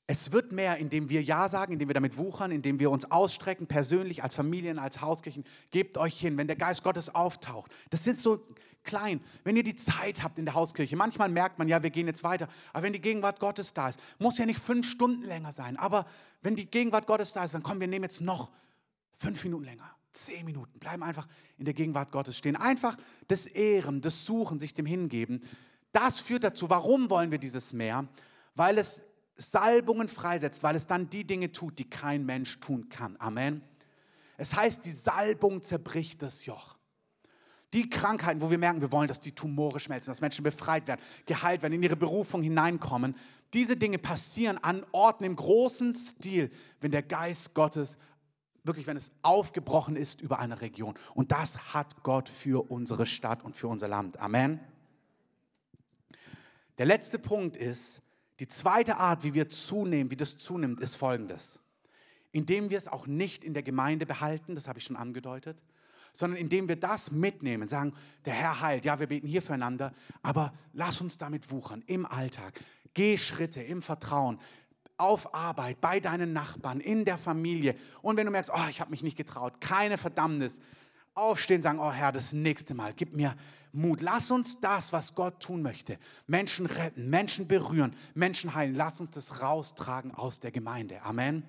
[0.07, 3.65] Es wird mehr, indem wir Ja sagen, indem wir damit wuchern, indem wir uns ausstrecken,
[3.65, 5.43] persönlich, als Familien, als Hauskirchen.
[5.71, 7.71] Gebt euch hin, wenn der Geist Gottes auftaucht.
[7.89, 8.45] Das sind so
[8.83, 9.19] klein.
[9.43, 12.23] Wenn ihr die Zeit habt in der Hauskirche, manchmal merkt man, ja, wir gehen jetzt
[12.23, 12.47] weiter.
[12.71, 15.75] Aber wenn die Gegenwart Gottes da ist, muss ja nicht fünf Stunden länger sein.
[15.75, 16.05] Aber
[16.43, 18.51] wenn die Gegenwart Gottes da ist, dann kommen wir nehmen jetzt noch
[19.17, 22.55] fünf Minuten länger zehn Minuten, bleiben einfach in der Gegenwart Gottes stehen.
[22.55, 22.97] Einfach
[23.27, 25.41] das Ehren, das Suchen, sich dem hingeben.
[25.91, 28.07] Das führt dazu, warum wollen wir dieses Meer?
[28.55, 29.01] Weil es
[29.37, 33.15] Salbungen freisetzt, weil es dann die Dinge tut, die kein Mensch tun kann.
[33.19, 33.61] Amen.
[34.37, 36.75] Es heißt, die Salbung zerbricht das Joch.
[37.73, 41.01] Die Krankheiten, wo wir merken, wir wollen, dass die Tumore schmelzen, dass Menschen befreit werden,
[41.25, 43.15] geheilt werden, in ihre Berufung hineinkommen.
[43.53, 47.97] Diese Dinge passieren an Orten im großen Stil, wenn der Geist Gottes
[48.65, 50.95] wirklich, wenn es aufgebrochen ist über eine Region.
[51.13, 54.19] Und das hat Gott für unsere Stadt und für unser Land.
[54.19, 54.59] Amen.
[56.77, 58.01] Der letzte Punkt ist,
[58.39, 61.59] die zweite Art, wie wir zunehmen, wie das zunimmt, ist folgendes.
[62.31, 65.61] Indem wir es auch nicht in der Gemeinde behalten, das habe ich schon angedeutet,
[66.11, 67.93] sondern indem wir das mitnehmen, sagen,
[68.25, 72.59] der Herr heilt, ja, wir beten hier füreinander, aber lass uns damit wuchern im Alltag.
[72.93, 74.39] Geh Schritte im Vertrauen
[74.97, 77.75] auf Arbeit, bei deinen Nachbarn, in der Familie.
[78.01, 80.61] Und wenn du merkst, oh, ich habe mich nicht getraut, keine Verdammnis,
[81.13, 83.35] aufstehen, sagen, oh Herr, das nächste Mal, gib mir
[83.71, 84.01] Mut.
[84.01, 89.11] Lass uns das, was Gott tun möchte, Menschen retten, Menschen berühren, Menschen heilen, lass uns
[89.11, 91.01] das raustragen aus der Gemeinde.
[91.03, 91.47] Amen.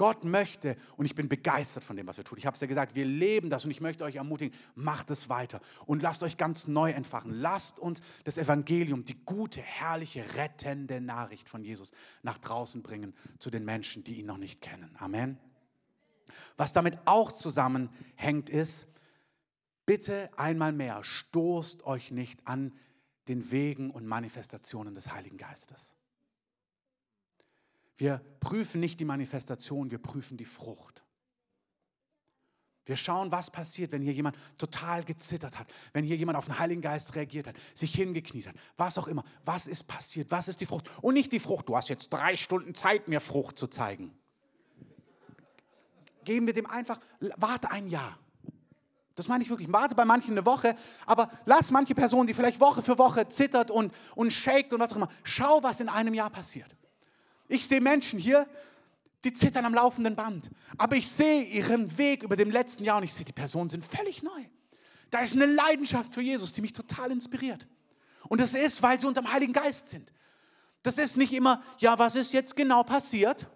[0.00, 2.38] Gott möchte, und ich bin begeistert von dem, was wir tun.
[2.38, 5.28] Ich habe es ja gesagt, wir leben das und ich möchte euch ermutigen, macht es
[5.28, 7.32] weiter und lasst euch ganz neu entfachen.
[7.34, 13.50] Lasst uns das Evangelium, die gute, herrliche, rettende Nachricht von Jesus nach draußen bringen zu
[13.50, 14.96] den Menschen, die ihn noch nicht kennen.
[14.98, 15.38] Amen.
[16.56, 18.88] Was damit auch zusammenhängt ist,
[19.84, 22.72] bitte einmal mehr, stoßt euch nicht an
[23.28, 25.94] den Wegen und Manifestationen des Heiligen Geistes.
[28.00, 31.04] Wir prüfen nicht die Manifestation, wir prüfen die Frucht.
[32.86, 36.58] Wir schauen, was passiert, wenn hier jemand total gezittert hat, wenn hier jemand auf den
[36.58, 39.22] Heiligen Geist reagiert hat, sich hingekniet hat, was auch immer.
[39.44, 40.30] Was ist passiert?
[40.30, 40.86] Was ist die Frucht?
[41.02, 44.18] Und nicht die Frucht, du hast jetzt drei Stunden Zeit, mir Frucht zu zeigen.
[46.24, 47.00] Geben wir dem einfach,
[47.36, 48.18] warte ein Jahr.
[49.14, 49.70] Das meine ich wirklich.
[49.70, 53.70] Warte bei manchen eine Woche, aber lass manche Person, die vielleicht Woche für Woche zittert
[53.70, 56.74] und, und shakt und was auch immer, schau, was in einem Jahr passiert.
[57.50, 58.46] Ich sehe Menschen hier,
[59.24, 60.50] die zittern am laufenden Band.
[60.78, 63.84] Aber ich sehe ihren Weg über dem letzten Jahr und ich sehe, die Personen sind
[63.84, 64.44] völlig neu.
[65.10, 67.66] Da ist eine Leidenschaft für Jesus, die mich total inspiriert.
[68.28, 70.12] Und das ist, weil sie unter dem Heiligen Geist sind.
[70.84, 73.48] Das ist nicht immer, ja, was ist jetzt genau passiert?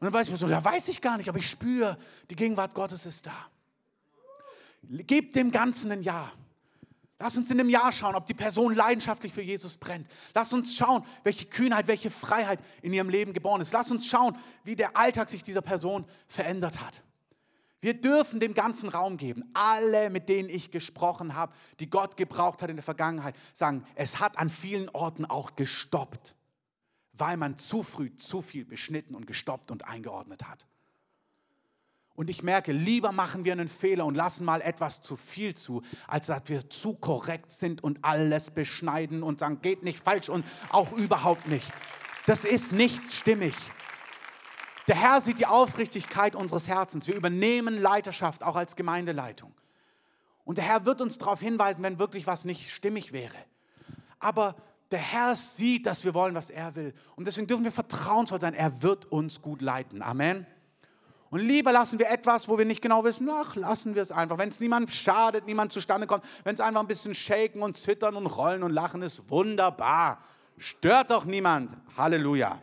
[0.00, 1.98] Und dann weiß ich so, ja, weiß ich gar nicht, aber ich spüre,
[2.30, 3.50] die Gegenwart Gottes ist da.
[4.82, 6.32] Gebt dem Ganzen ein Ja.
[7.18, 10.08] Lass uns in einem Jahr schauen, ob die Person leidenschaftlich für Jesus brennt.
[10.34, 13.72] Lass uns schauen, welche Kühnheit, welche Freiheit in ihrem Leben geboren ist.
[13.72, 17.02] Lass uns schauen, wie der Alltag sich dieser Person verändert hat.
[17.80, 19.44] Wir dürfen dem ganzen Raum geben.
[19.52, 24.20] Alle, mit denen ich gesprochen habe, die Gott gebraucht hat in der Vergangenheit, sagen, es
[24.20, 26.34] hat an vielen Orten auch gestoppt,
[27.12, 30.66] weil man zu früh zu viel beschnitten und gestoppt und eingeordnet hat.
[32.16, 35.82] Und ich merke, lieber machen wir einen Fehler und lassen mal etwas zu viel zu,
[36.06, 40.46] als dass wir zu korrekt sind und alles beschneiden und sagen, geht nicht falsch und
[40.70, 41.72] auch überhaupt nicht.
[42.26, 43.54] Das ist nicht stimmig.
[44.86, 47.08] Der Herr sieht die Aufrichtigkeit unseres Herzens.
[47.08, 49.52] Wir übernehmen Leiterschaft auch als Gemeindeleitung.
[50.44, 53.36] Und der Herr wird uns darauf hinweisen, wenn wirklich was nicht stimmig wäre.
[54.20, 54.54] Aber
[54.90, 56.94] der Herr sieht, dass wir wollen, was er will.
[57.16, 58.54] Und deswegen dürfen wir vertrauensvoll sein.
[58.54, 60.02] Er wird uns gut leiten.
[60.02, 60.46] Amen.
[61.34, 64.38] Und lieber lassen wir etwas, wo wir nicht genau wissen, ach, lassen wir es einfach.
[64.38, 68.14] Wenn es niemand schadet, niemand zustande kommt, wenn es einfach ein bisschen shaken und zittern
[68.14, 70.22] und rollen und lachen ist, wunderbar.
[70.58, 71.76] Stört doch niemand.
[71.96, 72.62] Halleluja.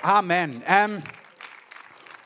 [0.00, 0.62] Amen.
[0.64, 1.02] Ähm,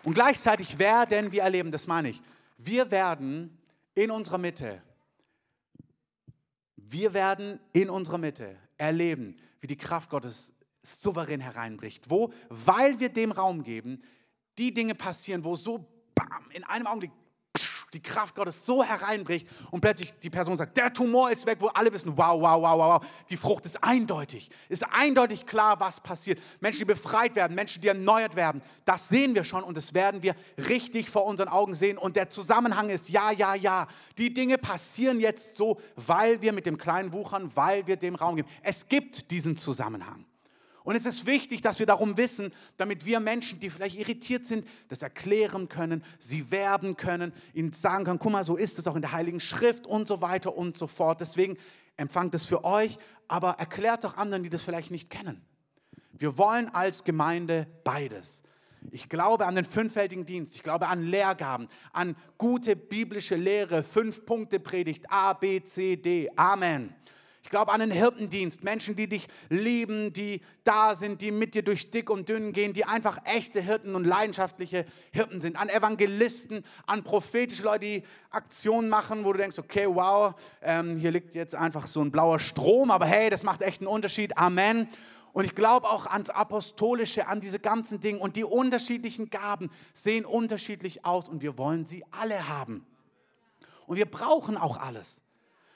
[0.03, 2.21] und gleichzeitig werden wir erleben, das meine ich,
[2.59, 3.59] wir werden
[3.95, 4.83] in unserer Mitte,
[6.77, 12.11] wir werden in unserer Mitte erleben, wie die Kraft Gottes souverän hereinbricht.
[12.11, 12.31] Wo?
[12.51, 14.03] Weil wir dem Raum geben,
[14.59, 17.13] die Dinge passieren, wo so bam, in einem Augenblick
[17.95, 21.69] die Kraft Gottes so hereinbricht und plötzlich die Person sagt, der Tumor ist weg, wo
[21.69, 23.09] alle wissen, wow, wow, wow, wow, wow.
[23.31, 26.41] Die Frucht ist eindeutig, ist eindeutig klar, was passiert.
[26.61, 30.23] Menschen, die befreit werden, Menschen, die erneuert werden, das sehen wir schon und das werden
[30.23, 30.35] wir
[30.69, 31.97] richtig vor unseren Augen sehen.
[31.97, 33.87] Und der Zusammenhang ist, ja, ja, ja,
[34.19, 38.37] die Dinge passieren jetzt so, weil wir mit dem kleinen Wuchern, weil wir dem Raum
[38.37, 38.49] geben.
[38.63, 40.27] Es gibt diesen Zusammenhang.
[40.89, 44.67] Und es ist wichtig, dass wir darum wissen, damit wir Menschen, die vielleicht irritiert sind,
[44.89, 48.97] das erklären können, sie werben können, ihnen sagen können, guck mal, so ist es auch
[48.97, 51.21] in der Heiligen Schrift und so weiter und so fort.
[51.21, 51.59] Deswegen
[51.99, 52.97] empfangt es für euch,
[53.29, 55.43] aber erklärt auch anderen, die das vielleicht nicht kennen.
[56.15, 58.43] Wir wollen als Gemeinde beides.
[58.91, 60.55] Ich glaube an den fünffältigen Dienst.
[60.55, 66.31] Ich glaube an Lehrgaben, an gute biblische Lehre, fünf Punkte Predigt, A, B, C, D.
[66.35, 66.95] Amen.
[67.49, 71.63] Ich glaube an den Hirtendienst, Menschen, die dich lieben, die da sind, die mit dir
[71.63, 75.57] durch dick und dünn gehen, die einfach echte Hirten und leidenschaftliche Hirten sind.
[75.57, 81.11] An Evangelisten, an prophetische Leute, die Aktionen machen, wo du denkst, okay, wow, ähm, hier
[81.11, 84.37] liegt jetzt einfach so ein blauer Strom, aber hey, das macht echt einen Unterschied.
[84.37, 84.87] Amen.
[85.33, 88.19] Und ich glaube auch ans Apostolische, an diese ganzen Dinge.
[88.19, 92.85] Und die unterschiedlichen Gaben sehen unterschiedlich aus und wir wollen sie alle haben.
[93.87, 95.23] Und wir brauchen auch alles.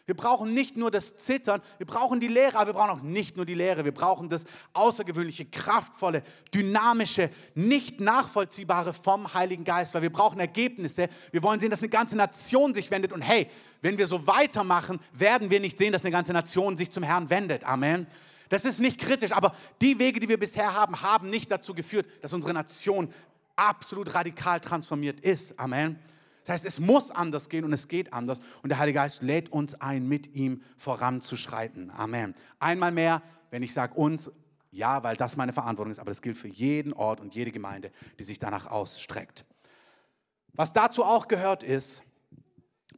[0.07, 3.37] Wir brauchen nicht nur das Zittern, wir brauchen die Lehre, aber wir brauchen auch nicht
[3.37, 3.85] nur die Lehre.
[3.85, 11.09] Wir brauchen das außergewöhnliche, kraftvolle, dynamische, nicht nachvollziehbare vom Heiligen Geist, weil wir brauchen Ergebnisse.
[11.31, 13.13] Wir wollen sehen, dass eine ganze Nation sich wendet.
[13.13, 13.49] Und hey,
[13.81, 17.31] wenn wir so weitermachen, werden wir nicht sehen, dass eine ganze Nation sich zum Herrn
[17.31, 17.63] wendet.
[17.63, 18.09] Amen.
[18.49, 22.07] Das ist nicht kritisch, aber die Wege, die wir bisher haben, haben nicht dazu geführt,
[22.23, 23.09] dass unsere Nation
[23.57, 25.59] absolut radikal transformiert ist.
[25.59, 25.99] Amen.
[26.45, 28.41] Das heißt, es muss anders gehen und es geht anders.
[28.63, 31.91] Und der Heilige Geist lädt uns ein, mit ihm voranzuschreiten.
[31.91, 32.35] Amen.
[32.59, 34.31] Einmal mehr, wenn ich sage uns,
[34.71, 37.93] ja, weil das meine Verantwortung ist, aber das gilt für jeden Ort und jede Gemeinde,
[38.19, 39.45] die sich danach ausstreckt.
[40.55, 42.03] Was dazu auch gehört ist,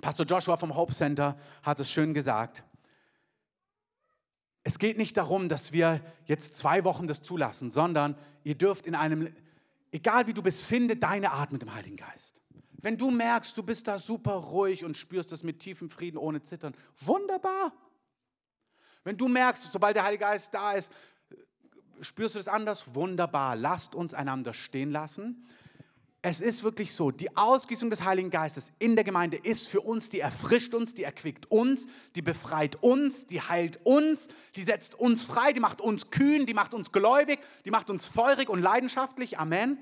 [0.00, 2.64] Pastor Joshua vom Hope Center hat es schön gesagt,
[4.62, 8.94] es geht nicht darum, dass wir jetzt zwei Wochen das zulassen, sondern ihr dürft in
[8.94, 9.28] einem,
[9.92, 12.40] egal wie du bist, finde deine Art mit dem Heiligen Geist.
[12.84, 16.42] Wenn du merkst, du bist da super ruhig und spürst es mit tiefem Frieden ohne
[16.42, 17.72] Zittern, wunderbar.
[19.04, 20.92] Wenn du merkst, sobald der Heilige Geist da ist,
[22.02, 23.56] spürst du das anders, wunderbar.
[23.56, 25.46] Lasst uns einander stehen lassen.
[26.20, 30.10] Es ist wirklich so, die Ausgießung des Heiligen Geistes in der Gemeinde ist für uns,
[30.10, 35.24] die erfrischt uns, die erquickt uns, die befreit uns, die heilt uns, die setzt uns
[35.24, 39.38] frei, die macht uns kühn, die macht uns gläubig, die macht uns feurig und leidenschaftlich.
[39.38, 39.78] Amen.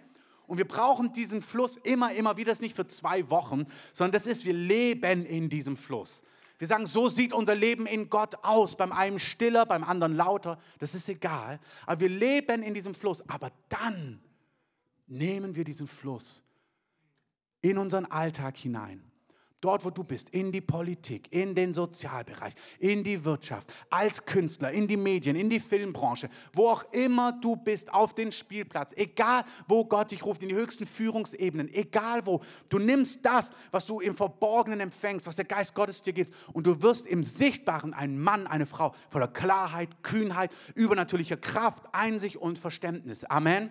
[0.47, 2.51] Und wir brauchen diesen Fluss immer, immer wieder.
[2.51, 6.23] Das ist nicht für zwei Wochen, sondern das ist, wir leben in diesem Fluss.
[6.59, 8.77] Wir sagen, so sieht unser Leben in Gott aus.
[8.77, 10.59] Beim einen stiller, beim anderen lauter.
[10.79, 11.59] Das ist egal.
[11.87, 13.29] Aber wir leben in diesem Fluss.
[13.29, 14.21] Aber dann
[15.07, 16.45] nehmen wir diesen Fluss
[17.61, 19.12] in unseren Alltag hinein
[19.63, 24.71] dort wo du bist, in die Politik, in den Sozialbereich, in die Wirtschaft, als Künstler,
[24.73, 29.45] in die Medien, in die Filmbranche, wo auch immer du bist, auf den Spielplatz, egal
[29.69, 34.01] wo Gott dich ruft, in die höchsten Führungsebenen, egal wo, du nimmst das, was du
[34.01, 38.19] im Verborgenen empfängst, was der Geist Gottes dir gibt und du wirst im Sichtbaren ein
[38.19, 43.25] Mann, eine Frau voller Klarheit, Kühnheit, übernatürlicher Kraft, Einsicht und Verständnis.
[43.25, 43.71] Amen.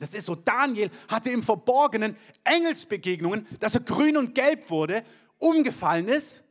[0.00, 5.04] Das ist so, Daniel hatte im Verborgenen Engelsbegegnungen, dass er grün und gelb wurde,
[5.38, 6.44] umgefallen ist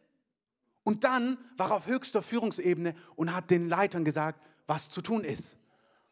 [0.84, 5.24] und dann war er auf höchster Führungsebene und hat den Leitern gesagt, was zu tun
[5.24, 5.58] ist.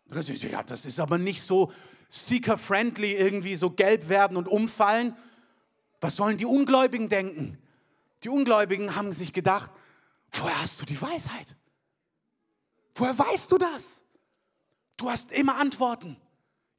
[0.09, 1.71] Ja, das ist aber nicht so
[2.09, 5.15] seeker-friendly, irgendwie so gelb werden und umfallen.
[6.01, 7.57] Was sollen die Ungläubigen denken?
[8.23, 9.71] Die Ungläubigen haben sich gedacht,
[10.34, 11.55] woher hast du die Weisheit?
[12.95, 14.03] Woher weißt du das?
[14.97, 16.17] Du hast immer Antworten.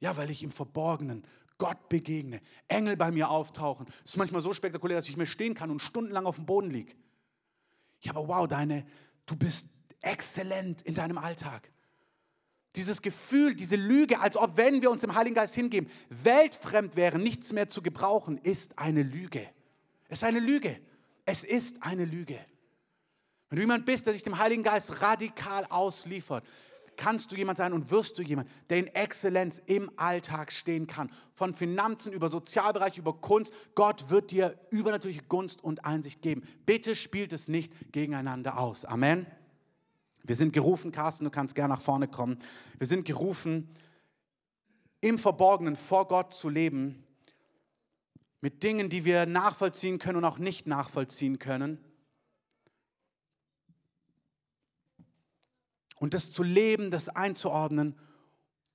[0.03, 1.23] Ja, weil ich im Verborgenen
[1.57, 3.85] Gott begegne, Engel bei mir auftauchen.
[3.85, 6.69] Das ist manchmal so spektakulär, dass ich mir stehen kann und stundenlang auf dem Boden
[6.69, 6.93] liege.
[8.01, 8.85] Ja, aber wow, deine,
[9.25, 9.69] du bist
[10.01, 11.71] exzellent in deinem Alltag.
[12.75, 17.23] Dieses Gefühl, diese Lüge, als ob, wenn wir uns dem Heiligen Geist hingeben, weltfremd wären,
[17.23, 19.47] nichts mehr zu gebrauchen, ist eine Lüge.
[20.09, 20.81] Es ist eine Lüge.
[21.23, 22.45] Es ist eine Lüge.
[23.47, 26.45] Wenn du jemand bist, der sich dem Heiligen Geist radikal ausliefert,
[26.97, 31.09] kannst du jemand sein und wirst du jemand, der in Exzellenz im Alltag stehen kann.
[31.33, 33.53] Von Finanzen über Sozialbereich, über Kunst.
[33.75, 36.43] Gott wird dir übernatürliche Gunst und Einsicht geben.
[36.65, 38.85] Bitte spielt es nicht gegeneinander aus.
[38.85, 39.25] Amen.
[40.23, 42.39] Wir sind gerufen, Carsten, du kannst gerne nach vorne kommen.
[42.77, 43.69] Wir sind gerufen,
[45.01, 47.03] im Verborgenen vor Gott zu leben,
[48.39, 51.83] mit Dingen, die wir nachvollziehen können und auch nicht nachvollziehen können.
[56.03, 57.97] Und das zu leben, das einzuordnen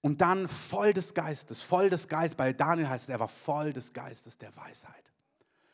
[0.01, 3.75] und dann voll des Geistes, voll des Geistes, bei Daniel heißt es, er war voll
[3.75, 5.13] des Geistes der Weisheit.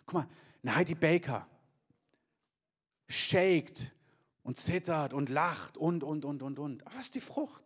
[0.04, 0.28] Guck mal,
[0.64, 1.46] eine Heidi Baker
[3.08, 3.92] shakt
[4.42, 6.84] und zittert und lacht und, und, und, und, und.
[6.86, 7.63] Was ist die Frucht?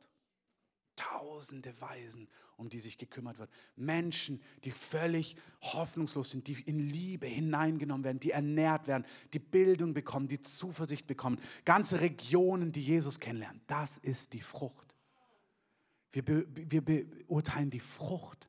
[0.99, 3.51] Tausende Weisen, um die sich gekümmert wird.
[3.77, 9.95] Menschen, die völlig hoffnungslos sind, die in Liebe hineingenommen werden, die ernährt werden, die Bildung
[9.95, 11.39] bekommen, die Zuversicht bekommen.
[11.65, 13.61] Ganze Regionen, die Jesus kennenlernen.
[13.69, 14.97] Das ist die Frucht.
[16.11, 18.49] Wir, be wir beurteilen die Frucht.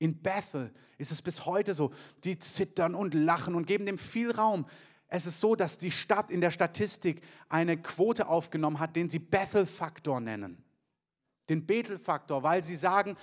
[0.00, 1.92] In Bethel ist es bis heute so.
[2.24, 4.66] Die zittern und lachen und geben dem viel Raum.
[5.06, 9.20] Es ist so, dass die Stadt in der Statistik eine Quote aufgenommen hat, den sie
[9.20, 10.64] Bethel-Faktor nennen
[11.52, 13.16] den Bethel-Faktor, weil sie sagen,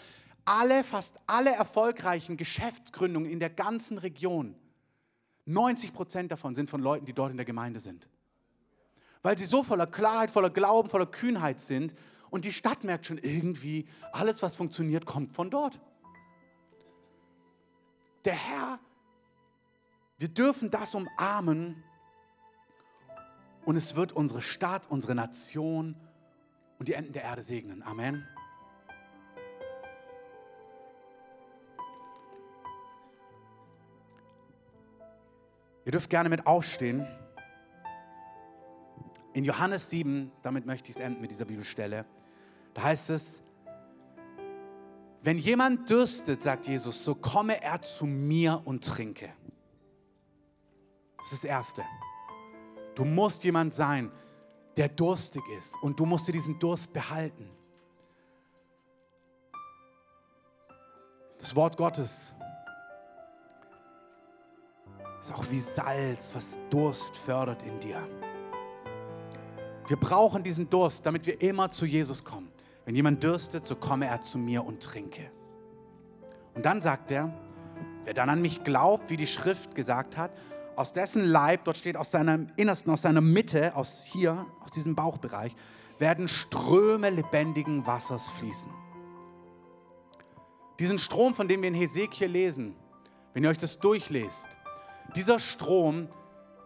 [0.46, 4.56] alle, fast alle erfolgreichen Geschäftsgründungen in der ganzen Region,
[5.46, 8.08] 90 Prozent davon sind von Leuten, die dort in der Gemeinde sind.
[9.22, 11.96] Weil sie so voller Klarheit, voller Glauben, voller Kühnheit sind
[12.30, 15.80] und die Stadt merkt schon irgendwie, alles, was funktioniert, kommt von dort.
[18.26, 18.80] Der Herr,
[20.20, 21.84] wir dürfen das umarmen
[23.66, 25.96] und es wird unsere Stadt, unsere Nation
[26.80, 27.84] und die Enden der Erde segnen.
[27.84, 28.26] Amen.
[35.86, 37.06] Ihr dürft gerne mit aufstehen.
[39.34, 42.06] In Johannes 7, damit möchte ich es enden mit dieser Bibelstelle,
[42.74, 43.44] da heißt es,
[45.22, 49.34] wenn jemand dürstet, sagt Jesus, so komme er zu mir und trinke.
[51.18, 51.84] Das ist das Erste.
[52.96, 54.12] Du musst jemand sein,
[54.88, 57.50] durstig ist und du musst dir diesen Durst behalten.
[61.38, 62.34] Das Wort Gottes
[65.20, 68.08] ist auch wie Salz, was Durst fördert in dir.
[69.88, 72.52] Wir brauchen diesen Durst, damit wir immer zu Jesus kommen.
[72.86, 75.32] Wenn jemand dürstet, so komme er zu mir und trinke.
[76.54, 77.34] Und dann sagt er,
[78.06, 80.32] wer dann an mich glaubt, wie die Schrift gesagt hat,
[80.80, 84.96] aus dessen Leib, dort steht aus seinem Innersten, aus seiner Mitte, aus hier, aus diesem
[84.96, 85.54] Bauchbereich,
[85.98, 88.72] werden Ströme lebendigen Wassers fließen.
[90.80, 92.78] Diesen Strom, von dem wir in Hesekiel lesen,
[93.34, 94.48] wenn ihr euch das durchlest,
[95.18, 96.08] dieser Strom,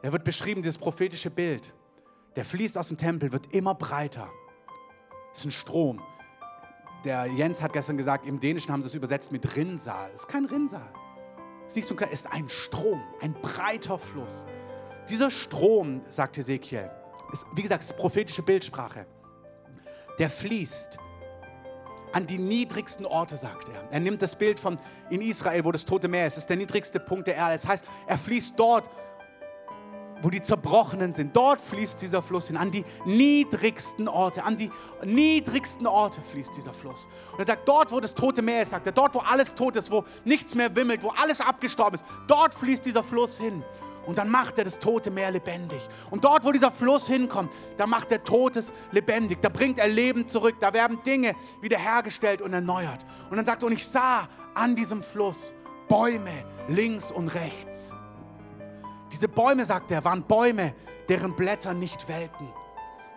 [0.03, 1.73] der wird beschrieben, dieses prophetische Bild,
[2.35, 4.29] der fließt aus dem Tempel, wird immer breiter.
[5.31, 5.99] Das ist ein Strom.
[7.03, 10.11] Der Jens hat gestern gesagt, im Dänischen haben sie es übersetzt mit Rinnsal.
[10.11, 10.93] Das ist kein Rinnsal.
[11.67, 14.45] Ist nicht so klar, ist ein Strom, ein breiter Fluss.
[15.09, 16.89] Dieser Strom, sagt Ezekiel,
[17.31, 19.05] ist, wie gesagt, ist prophetische Bildsprache.
[20.19, 20.97] Der fließt
[22.13, 23.91] an die niedrigsten Orte, sagt er.
[23.91, 24.77] Er nimmt das Bild von
[25.09, 26.37] in Israel, wo das Tote Meer ist.
[26.37, 27.53] Das ist der niedrigste Punkt der Erde.
[27.53, 28.87] Das heißt, er fließt dort,
[30.23, 31.35] wo die Zerbrochenen sind.
[31.35, 34.71] Dort fließt dieser Fluss hin, an die niedrigsten Orte, an die
[35.03, 37.07] niedrigsten Orte fließt dieser Fluss.
[37.33, 39.75] Und er sagt, dort, wo das Tote Meer ist, sagt er, dort, wo alles tot
[39.75, 43.63] ist, wo nichts mehr wimmelt, wo alles abgestorben ist, dort fließt dieser Fluss hin.
[44.05, 45.87] Und dann macht er das tote Meer lebendig.
[46.11, 49.41] Und dort, wo dieser Fluss hinkommt, da macht er Totes lebendig.
[49.41, 50.55] Da bringt er Leben zurück.
[50.59, 53.05] Da werden Dinge wiederhergestellt und erneuert.
[53.29, 55.53] Und dann sagt er, und ich sah an diesem Fluss
[55.87, 57.93] Bäume links und rechts.
[59.13, 60.73] Diese Bäume, sagt er, waren Bäume,
[61.07, 62.51] deren Blätter nicht welken,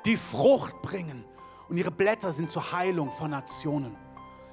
[0.04, 1.24] die Frucht bringen.
[1.70, 3.96] Und ihre Blätter sind zur Heilung von Nationen.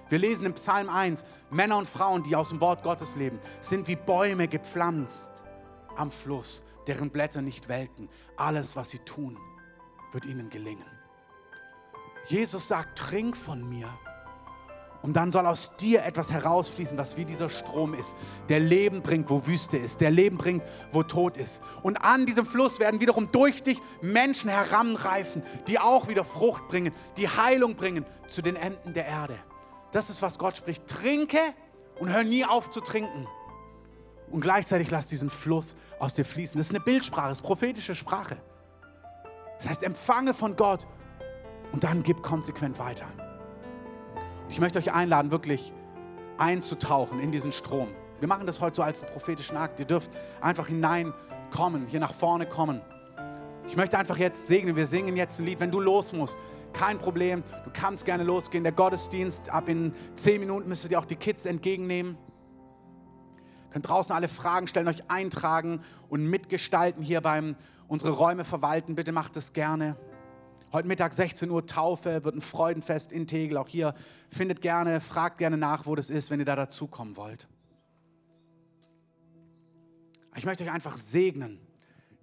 [0.07, 3.89] Wir lesen im Psalm 1, Männer und Frauen, die aus dem Wort Gottes leben, sind
[3.89, 5.43] wie Bäume gepflanzt
[5.97, 8.07] am Fluss, deren Blätter nicht welken.
[8.37, 9.37] Alles, was sie tun,
[10.13, 10.87] wird ihnen gelingen.
[12.27, 13.89] Jesus sagt, trink von mir.
[15.03, 18.15] Und dann soll aus dir etwas herausfließen, was wie dieser Strom ist,
[18.47, 21.61] der Leben bringt, wo Wüste ist, der Leben bringt, wo Tod ist.
[21.83, 26.93] Und an diesem Fluss werden wiederum durch dich Menschen heranreifen, die auch wieder Frucht bringen,
[27.17, 29.35] die Heilung bringen zu den Enden der Erde.
[29.91, 30.87] Das ist, was Gott spricht.
[30.87, 31.39] Trinke
[31.99, 33.27] und hör nie auf zu trinken
[34.31, 36.57] und gleichzeitig lass diesen Fluss aus dir fließen.
[36.57, 38.37] Das ist eine Bildsprache, das ist prophetische Sprache.
[39.57, 40.87] Das heißt, empfange von Gott
[41.71, 43.05] und dann gib konsequent weiter.
[44.49, 45.73] Ich möchte euch einladen, wirklich
[46.37, 47.87] einzutauchen in diesen Strom.
[48.19, 49.79] Wir machen das heute so als einen prophetischen Akt.
[49.79, 52.81] Ihr dürft einfach hineinkommen, hier nach vorne kommen.
[53.67, 54.75] Ich möchte einfach jetzt segnen.
[54.75, 55.59] Wir singen jetzt ein Lied.
[55.59, 56.37] Wenn du los musst,
[56.73, 57.43] kein Problem.
[57.63, 58.63] Du kannst gerne losgehen.
[58.63, 62.17] Der Gottesdienst, ab in zehn Minuten müsstet ihr auch die Kids entgegennehmen
[63.73, 67.55] könnt draußen alle Fragen stellen, euch eintragen und mitgestalten hier beim
[67.87, 68.93] unsere Räume verwalten.
[68.93, 69.97] Bitte macht es gerne.
[70.73, 73.59] Heute Mittag 16 Uhr Taufe, wird ein Freudenfest in Tegel.
[73.59, 73.93] Auch hier
[74.31, 77.47] findet gerne, fragt gerne nach, wo das ist, wenn ihr da dazukommen wollt.
[80.35, 81.59] Ich möchte euch einfach segnen,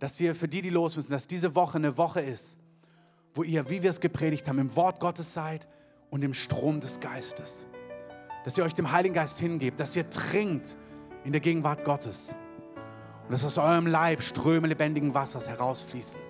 [0.00, 2.58] dass ihr für die, die los müssen, dass diese Woche eine Woche ist,
[3.34, 5.68] wo ihr, wie wir es gepredigt haben, im Wort Gottes seid
[6.10, 7.68] und im Strom des Geistes.
[8.44, 10.76] Dass ihr euch dem Heiligen Geist hingebt, dass ihr trinkt
[11.22, 12.34] in der Gegenwart Gottes.
[13.26, 16.29] Und dass aus eurem Leib Ströme lebendigen Wassers herausfließen.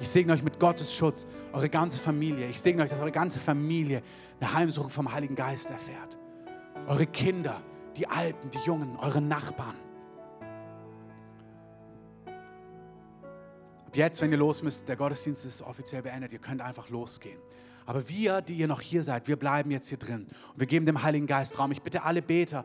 [0.00, 2.48] Ich segne euch mit Gottes Schutz, eure ganze Familie.
[2.48, 4.02] Ich segne euch, dass eure ganze Familie
[4.40, 6.16] eine Heimsuchung vom Heiligen Geist erfährt.
[6.88, 7.60] Eure Kinder,
[7.96, 9.76] die Alten, die Jungen, eure Nachbarn.
[13.86, 17.38] Ab jetzt, wenn ihr los müsst, der Gottesdienst ist offiziell beendet, ihr könnt einfach losgehen.
[17.84, 20.86] Aber wir, die ihr noch hier seid, wir bleiben jetzt hier drin und wir geben
[20.86, 21.72] dem Heiligen Geist Raum.
[21.72, 22.64] Ich bitte alle Beter,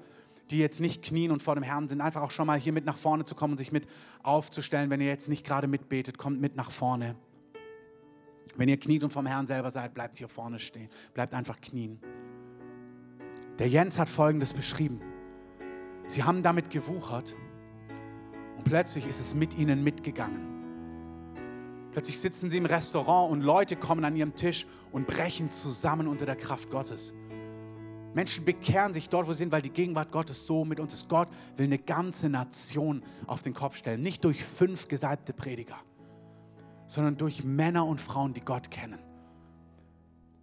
[0.52, 2.86] die jetzt nicht knien und vor dem Herrn sind, einfach auch schon mal hier mit
[2.86, 3.88] nach vorne zu kommen und sich mit
[4.24, 4.90] aufzustellen.
[4.90, 7.16] Wenn ihr jetzt nicht gerade mitbetet, kommt mit nach vorne.
[8.58, 10.90] Wenn ihr kniet und vom Herrn selber seid, bleibt hier vorne stehen.
[11.14, 12.00] Bleibt einfach knien.
[13.60, 15.02] Der Jens hat Folgendes beschrieben.
[16.08, 17.36] Sie haben damit gewuchert
[18.58, 20.56] und plötzlich ist es mit ihnen mitgegangen.
[21.92, 26.26] Plötzlich sitzen sie im Restaurant und Leute kommen an ihrem Tisch und brechen zusammen unter
[26.26, 27.14] der Kraft Gottes.
[28.14, 31.10] Menschen bekehren sich dort, wo sie sind, weil die Gegenwart Gottes so mit uns ist.
[31.10, 31.28] Gott
[31.58, 34.02] will eine ganze Nation auf den Kopf stellen.
[34.02, 35.78] Nicht durch fünf gesalbte Prediger,
[36.88, 39.00] sondern durch Männer und Frauen, die Gott kennen.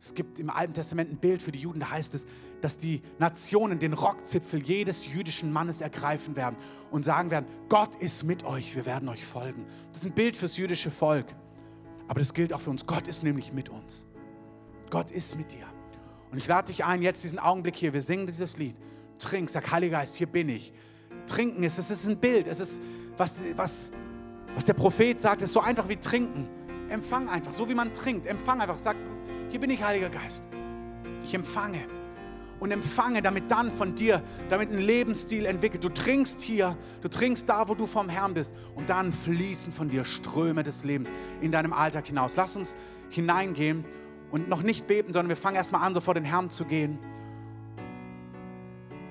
[0.03, 2.26] Es gibt im Alten Testament ein Bild für die Juden, da heißt es,
[2.61, 6.57] dass die Nationen den Rockzipfel jedes jüdischen Mannes ergreifen werden
[6.90, 9.64] und sagen werden, Gott ist mit euch, wir werden euch folgen.
[9.90, 11.26] Das ist ein Bild fürs jüdische Volk.
[12.09, 12.84] Aber das gilt auch für uns.
[12.84, 14.09] Gott ist nämlich mit uns.
[14.90, 15.66] Gott ist mit dir.
[16.32, 18.76] Und ich lade dich ein, jetzt diesen Augenblick hier, wir singen dieses Lied.
[19.18, 20.72] Trink, sag Heiliger Geist, hier bin ich.
[21.26, 22.82] Trinken ist, es ist ein Bild, es ist,
[23.16, 23.93] was, was,
[24.55, 26.48] was der Prophet sagt, ist so einfach wie trinken.
[26.88, 28.26] Empfang einfach, so wie man trinkt.
[28.26, 28.96] Empfang einfach, sag,
[29.50, 30.44] hier bin ich, Heiliger Geist.
[31.24, 31.80] Ich empfange
[32.62, 35.82] und empfange, damit dann von dir, damit ein Lebensstil entwickelt.
[35.82, 39.88] Du trinkst hier, du trinkst da, wo du vom Herrn bist und dann fließen von
[39.88, 42.36] dir Ströme des Lebens in deinem Alltag hinaus.
[42.36, 42.76] Lass uns
[43.11, 43.84] hineingehen
[44.30, 47.00] und noch nicht beten, sondern wir fangen erstmal an, so vor den Herrn zu gehen.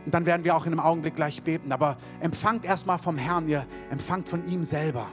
[0.06, 1.74] Und dann werden wir auch in einem Augenblick gleich beten.
[1.74, 5.08] Aber empfangt erstmal vom Herrn, ihr empfangt von ihm selber.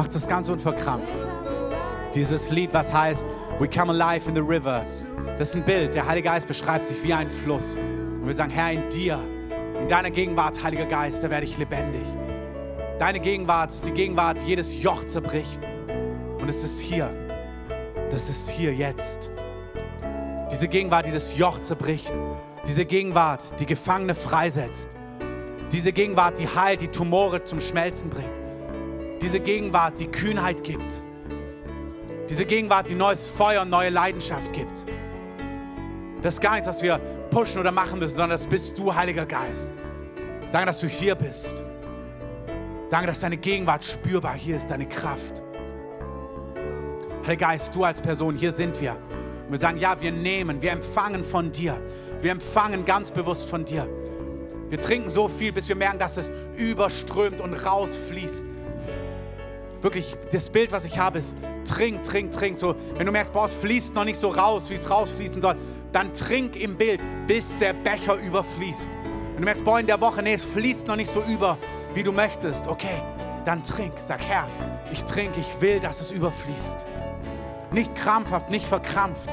[0.00, 1.12] Macht es ganz unverkrampft.
[2.14, 3.28] Dieses Lied, was heißt
[3.58, 4.82] We come alive in the river.
[5.38, 5.92] Das ist ein Bild.
[5.92, 7.76] Der Heilige Geist beschreibt sich wie ein Fluss.
[7.76, 9.18] Und wir sagen, Herr, in dir,
[9.78, 12.06] in deiner Gegenwart, Heiliger Geist, da werde ich lebendig.
[12.98, 15.60] Deine Gegenwart ist die Gegenwart, die jedes Joch zerbricht.
[16.40, 17.10] Und es ist hier.
[18.10, 19.28] Das ist hier jetzt.
[20.50, 22.10] Diese Gegenwart, die das Joch zerbricht.
[22.66, 24.88] Diese Gegenwart, die Gefangene freisetzt.
[25.72, 28.39] Diese Gegenwart, die heilt, die Tumore zum Schmelzen bringt.
[29.20, 31.02] Diese Gegenwart, die Kühnheit gibt.
[32.28, 34.84] Diese Gegenwart, die neues Feuer und neue Leidenschaft gibt.
[36.22, 36.98] Das ist gar nichts, was wir
[37.30, 39.72] pushen oder machen müssen, sondern das bist du, Heiliger Geist.
[40.52, 41.54] Danke, dass du hier bist.
[42.90, 45.42] Danke, dass deine Gegenwart spürbar hier ist, deine Kraft.
[47.26, 48.92] Heiliger Geist, du als Person, hier sind wir.
[48.92, 51.80] Und wir sagen, ja, wir nehmen, wir empfangen von dir.
[52.20, 53.88] Wir empfangen ganz bewusst von dir.
[54.68, 58.46] Wir trinken so viel, bis wir merken, dass es überströmt und rausfließt.
[59.82, 62.58] Wirklich, das Bild, was ich habe, ist trink, trink, trink.
[62.58, 65.56] So, wenn du merkst, boah, es fließt noch nicht so raus, wie es rausfließen soll,
[65.92, 68.90] dann trink im Bild, bis der Becher überfließt.
[69.32, 71.56] Wenn du merkst, boah, in der Woche, nee, es fließt noch nicht so über,
[71.94, 73.00] wie du möchtest, okay,
[73.46, 73.94] dann trink.
[74.06, 74.46] Sag, Herr,
[74.92, 76.84] ich trinke, ich will, dass es überfließt.
[77.72, 79.30] Nicht krampfhaft, nicht verkrampft.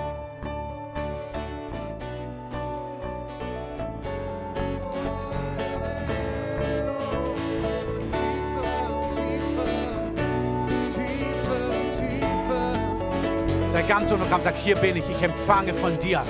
[13.88, 16.22] Ganz unverkrampft, sag, hier bin ich, ich empfange von dir.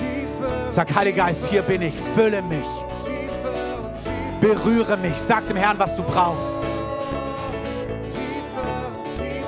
[0.69, 2.67] Sag, Heiliger Geist, hier bin ich, fülle mich,
[4.39, 6.59] berühre mich, sag dem Herrn, was du brauchst.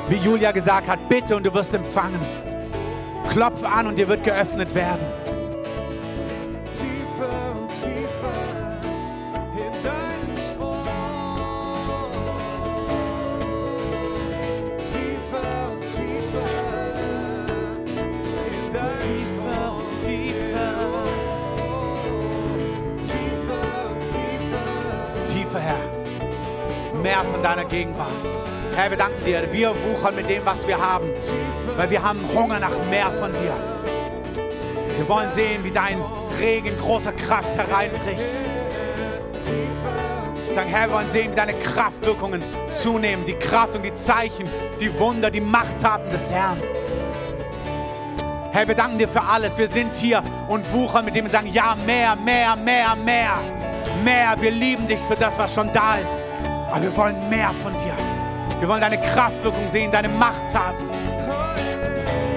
[0.08, 2.20] Wie Julia gesagt hat, bitte und du wirst empfangen.
[3.30, 5.19] Klopf an und dir wird geöffnet werden.
[27.02, 28.10] Mehr von deiner Gegenwart.
[28.76, 29.48] Herr, wir danken dir.
[29.52, 31.08] Wir wuchern mit dem, was wir haben.
[31.78, 33.54] Weil wir haben Hunger nach mehr von dir.
[34.98, 36.02] Wir wollen sehen, wie dein
[36.40, 38.36] Regen großer Kraft hereinbricht.
[40.54, 43.24] Sagen, Herr, wir wollen sehen, wie deine Kraftwirkungen zunehmen.
[43.26, 44.50] Die Kraft und die Zeichen,
[44.82, 46.58] die Wunder, die Machttaten des Herrn.
[48.52, 49.58] Herr, wir danken dir für alles.
[49.58, 53.40] Wir sind hier und wuchern mit dem und sagen, ja, mehr, mehr, mehr, mehr.
[54.04, 54.36] Mehr.
[54.40, 56.29] Wir lieben dich für das, was schon da ist.
[56.72, 57.96] Aber wir wollen mehr von dir.
[58.60, 60.90] Wir wollen deine Kraftwirkung sehen, deine Machttaten.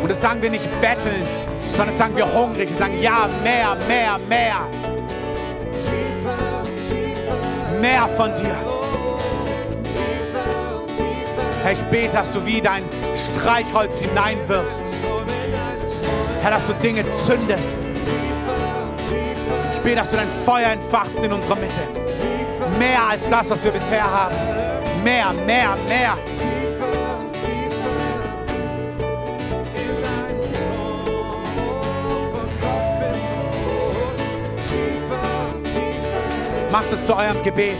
[0.02, 1.28] Und das sagen wir nicht bettelnd,
[1.60, 2.68] sondern das sagen wir hungrig.
[2.68, 4.66] Wir sagen, ja, mehr, mehr, mehr.
[7.80, 8.56] Mehr von dir.
[11.62, 12.82] Herr, ich bete, dass du wie dein
[13.14, 14.82] Streichholz hineinwirfst.
[16.40, 17.78] Herr, dass du Dinge zündest.
[19.74, 22.01] Ich bete, dass du dein Feuer entfachst in unserer Mitte.
[22.82, 24.34] Mehr als das, was wir bisher haben.
[25.04, 26.18] Mehr, mehr, mehr.
[36.72, 37.76] Macht es zu eurem Gebet.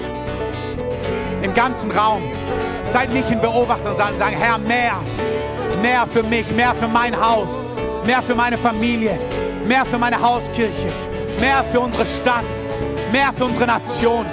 [1.42, 2.22] Im ganzen Raum.
[2.86, 4.92] Seid nicht in Beobachtern, sondern sagen, Herr, mehr.
[5.82, 7.60] Mehr für mich, mehr für mein Haus,
[8.06, 9.18] mehr für meine Familie,
[9.66, 10.92] mehr für meine Hauskirche,
[11.40, 12.44] mehr für unsere Stadt,
[13.10, 14.26] mehr für unsere Nation.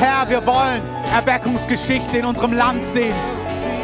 [0.00, 0.80] Herr, wir wollen
[1.14, 3.14] Erweckungsgeschichte in unserem Land sehen.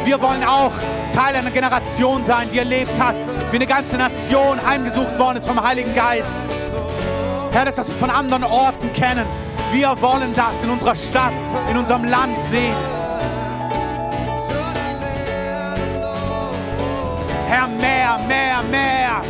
[0.03, 0.71] Wir wollen auch
[1.11, 3.13] Teil einer Generation sein, die erlebt hat,
[3.51, 6.27] wie eine ganze Nation heimgesucht worden ist vom Heiligen Geist.
[7.51, 9.27] Herr, das, was wir von anderen Orten kennen.
[9.71, 11.33] Wir wollen das in unserer Stadt,
[11.69, 12.75] in unserem Land sehen.
[17.47, 19.21] Herr, mehr, mehr, mehr.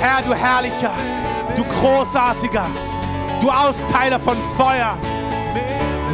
[0.00, 0.94] Herr, du Herrlicher,
[1.54, 2.66] du Großartiger,
[3.40, 4.96] du Austeiler von Feuer.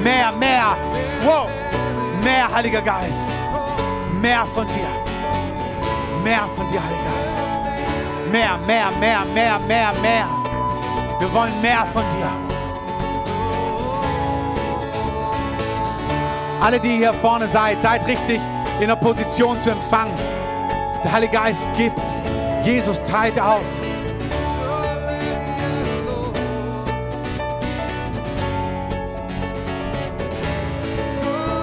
[0.02, 0.76] Mehr, mehr.
[1.24, 1.48] Wow.
[2.22, 3.28] Mehr, Heiliger Geist.
[4.20, 4.88] Mehr von dir.
[6.22, 7.38] Mehr von dir, Heiliger Geist.
[8.30, 10.26] Mehr, mehr, mehr, mehr, mehr, mehr.
[11.18, 12.30] Wir wollen mehr von dir.
[16.60, 18.40] Alle, die hier vorne seid, seid richtig
[18.80, 20.14] in der Position zu empfangen.
[21.04, 22.02] Der Heilige Geist gibt.
[22.64, 23.80] Jesus teilt aus.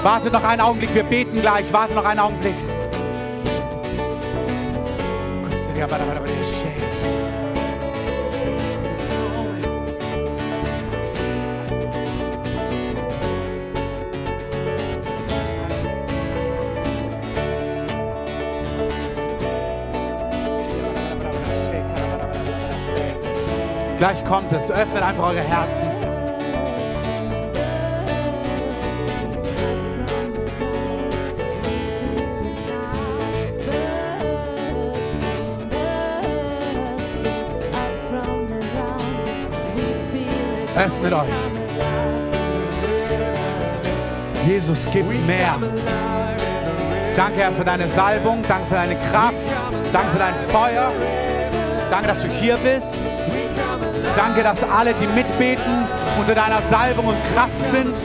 [0.04, 1.72] Warte noch einen Augenblick, wir beten gleich.
[1.72, 2.56] Warte noch einen Augenblick.
[23.98, 24.70] Gleich kommt es.
[24.70, 25.93] Öffnet einfach eure Herzen.
[40.84, 41.30] Öffnet euch.
[44.46, 45.56] Jesus, gib mehr.
[47.16, 48.42] Danke, Herr, für deine Salbung.
[48.50, 49.36] Danke für deine Kraft.
[49.94, 50.92] Danke für dein Feuer.
[51.90, 53.02] Danke, dass du hier bist.
[54.18, 55.88] Danke, dass alle, die mitbeten,
[56.20, 57.96] unter deiner Salbung und Kraft sind.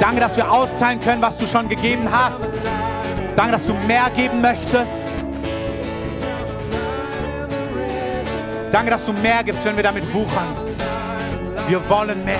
[0.00, 2.46] Danke, dass wir austeilen können, was du schon gegeben hast.
[3.36, 5.04] Danke, dass du mehr geben möchtest.
[8.70, 10.71] Danke, dass du mehr gibst, wenn wir damit wuchern.
[11.68, 12.36] Wir wollen mehr.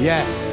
[0.00, 0.50] Yes.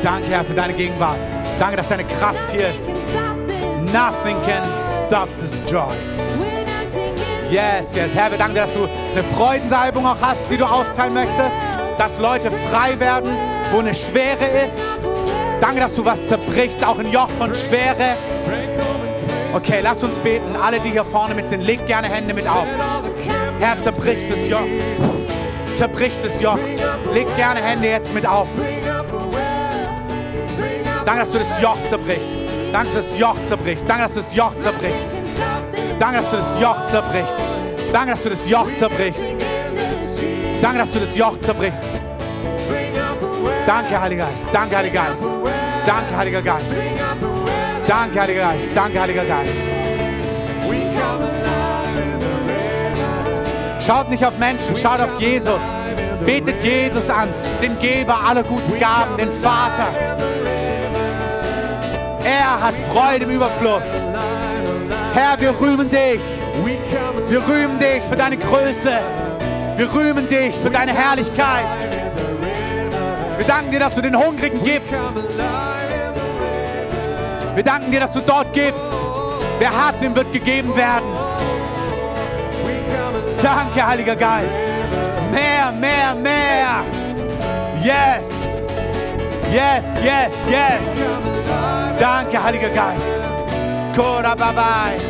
[0.00, 1.18] Danke, Herr, für deine Gegenwart.
[1.58, 2.88] Danke, dass deine Kraft hier ist.
[3.92, 4.62] Nothing can
[5.04, 5.92] stop this joy.
[7.50, 8.14] Yes, yes.
[8.14, 11.52] Herr, wir danken dir, dass du eine Freudensalbung auch hast, die du austeilen möchtest.
[11.98, 13.30] Dass Leute frei werden,
[13.72, 14.80] wo eine Schwere ist.
[15.60, 18.16] Danke, dass du was zerbrichst, auch ein Joch von Schwere.
[19.54, 20.56] Okay, lass uns beten.
[20.56, 22.66] Alle, die hier vorne mit sind, legt gerne Hände mit auf.
[23.58, 24.60] Herr, zerbricht das Joch.
[25.74, 26.58] Zerbricht das Joch.
[27.12, 28.48] Legt gerne Hände jetzt mit auf.
[31.04, 32.30] Danke, dass du das Joch zerbrichst.
[32.72, 33.88] Danke, dass du das Joch zerbrichst.
[33.88, 35.08] Danke, dass du das Joch zerbrichst.
[35.98, 37.38] Danke, dass du das Joch zerbrichst.
[37.92, 39.32] Danke, dass du das Joch zerbrichst.
[40.60, 41.84] Danke, dass du das Joch zerbrichst.
[43.68, 44.48] Danke, Heiliger Geist.
[44.50, 45.26] Danke, Heiliger Geist.
[45.84, 46.74] Danke, Heiliger Geist.
[47.86, 48.72] Danke, Heiliger Geist.
[48.74, 49.62] Danke, Heiliger Geist.
[53.78, 55.60] Schaut nicht auf Menschen, schaut auf Jesus.
[56.24, 57.28] Betet Jesus an,
[57.62, 59.88] den Geber aller guten Gaben, den Vater.
[62.24, 63.84] Er hat Freude im Überfluss.
[65.12, 66.22] Herr, wir rühmen dich.
[67.28, 68.98] Wir rühmen dich für deine Größe.
[69.76, 71.87] Wir rühmen dich für deine Herrlichkeit.
[73.48, 74.94] Wir danken dir, dass du den Hungrigen gibst.
[77.54, 78.92] Wir danken dir, dass du dort gibst.
[79.58, 81.08] Wer hat, dem wird gegeben werden.
[83.42, 84.60] Danke, Heiliger Geist.
[85.32, 86.84] Mehr, mehr, mehr.
[87.82, 88.34] Yes.
[89.50, 91.00] Yes, yes, yes.
[91.98, 93.14] Danke, Heiliger Geist.
[93.96, 95.00] Korababai.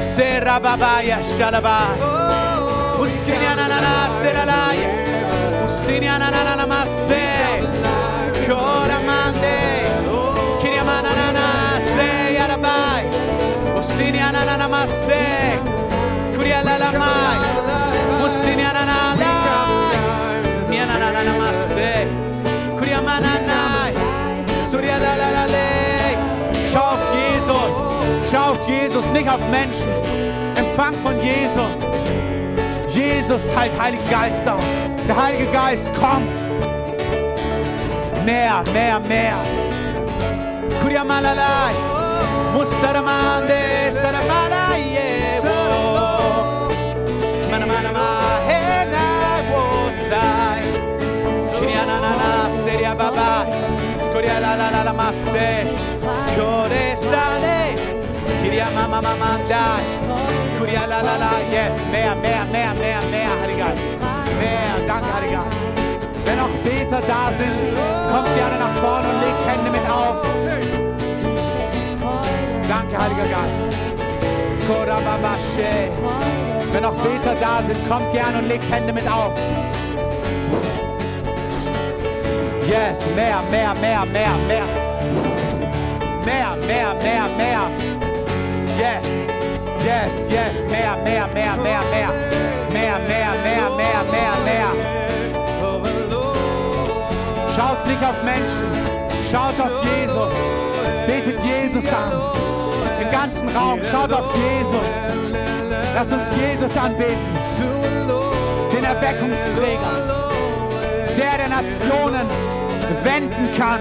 [0.00, 1.94] Serababaya shalabai.
[2.98, 3.78] Usinianana
[24.70, 26.16] Surialalalei.
[26.70, 28.30] Schau auf Jesus.
[28.30, 29.88] Schau auf Jesus, nicht auf Menschen.
[30.56, 31.86] Empfang von Jesus.
[32.86, 34.87] Jesus teilt Heiligen Geist aus.
[35.08, 36.36] Der Heilige Geist kommt.
[38.26, 39.38] Mehr, mehr, mehr.
[40.82, 41.72] Kuriamalalai.
[42.52, 45.40] Musaramande saramanaye.
[47.50, 48.08] Manamanama
[48.48, 49.06] hena
[49.50, 50.62] wosai.
[51.58, 53.46] Kirianana seria babai.
[54.12, 55.72] Kurialalala masse.
[56.36, 57.60] Kore sale.
[58.42, 59.84] Kiriamama mamandai.
[60.58, 61.30] Kurialalala.
[61.50, 63.97] Yes, mehr, mehr, mehr, mehr, mehr, Heiliger Geist.
[64.38, 64.68] Mehr,
[66.88, 67.76] Beter da sind,
[68.10, 70.22] kommt gerne nach vorne und legt Hände mit auf.
[72.66, 73.76] Danke, Heiliger Geist.
[76.72, 79.32] Wenn auch Beter da sind, kommt gerne und legt Hände mit auf.
[82.66, 84.66] Yes, mehr, mehr, mehr, mehr, mehr.
[86.24, 87.70] Mehr, mehr, mehr, mehr.
[88.78, 89.06] Yes,
[89.84, 92.57] yes, yes, mehr, mehr, mehr, mehr, mehr.
[92.72, 94.70] Mehr, mehr, mehr, mehr, mehr, mehr.
[97.54, 98.62] Schaut nicht auf Menschen,
[99.30, 100.32] schaut auf Jesus.
[101.06, 102.12] Betet Jesus an.
[103.00, 104.88] Im ganzen Raum, schaut auf Jesus.
[105.94, 107.16] Lass uns Jesus anbeten,
[108.72, 110.26] den Erweckungsträger,
[111.16, 112.26] der der Nationen
[113.02, 113.80] wenden kann.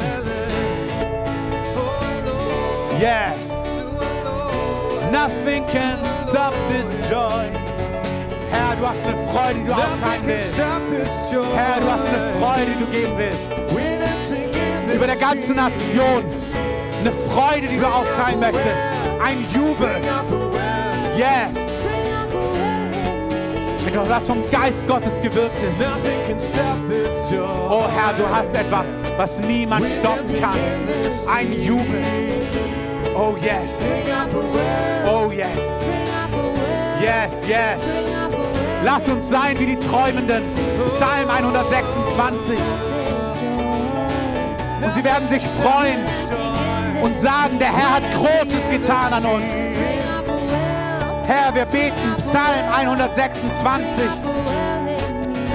[3.00, 3.52] Yes.
[5.12, 7.67] Nothing can stop this joy.
[8.52, 10.58] Herr, du hast eine Freude, die du austeilen willst.
[10.58, 14.96] Herr, du hast eine Freude, die du geben willst.
[14.96, 16.24] Über der ganzen Nation.
[17.00, 18.84] Eine Freude, die du austeilen möchtest.
[19.24, 19.96] Ein Jubel.
[21.18, 21.56] Yes.
[23.88, 25.82] Etwas, was vom Geist Gottes gewirkt ist.
[27.70, 30.58] Oh Herr, du hast etwas, was niemand stoppen kann.
[31.34, 32.04] Ein Jubel.
[33.16, 33.82] Oh yes.
[35.06, 35.84] Oh yes.
[37.02, 38.17] Yes, yes.
[38.84, 40.44] Lass uns sein wie die Träumenden.
[40.86, 42.58] Psalm 126.
[44.82, 46.06] Und sie werden sich freuen
[47.02, 49.44] und sagen, der Herr hat Großes getan an uns.
[51.26, 54.04] Herr, wir beten Psalm 126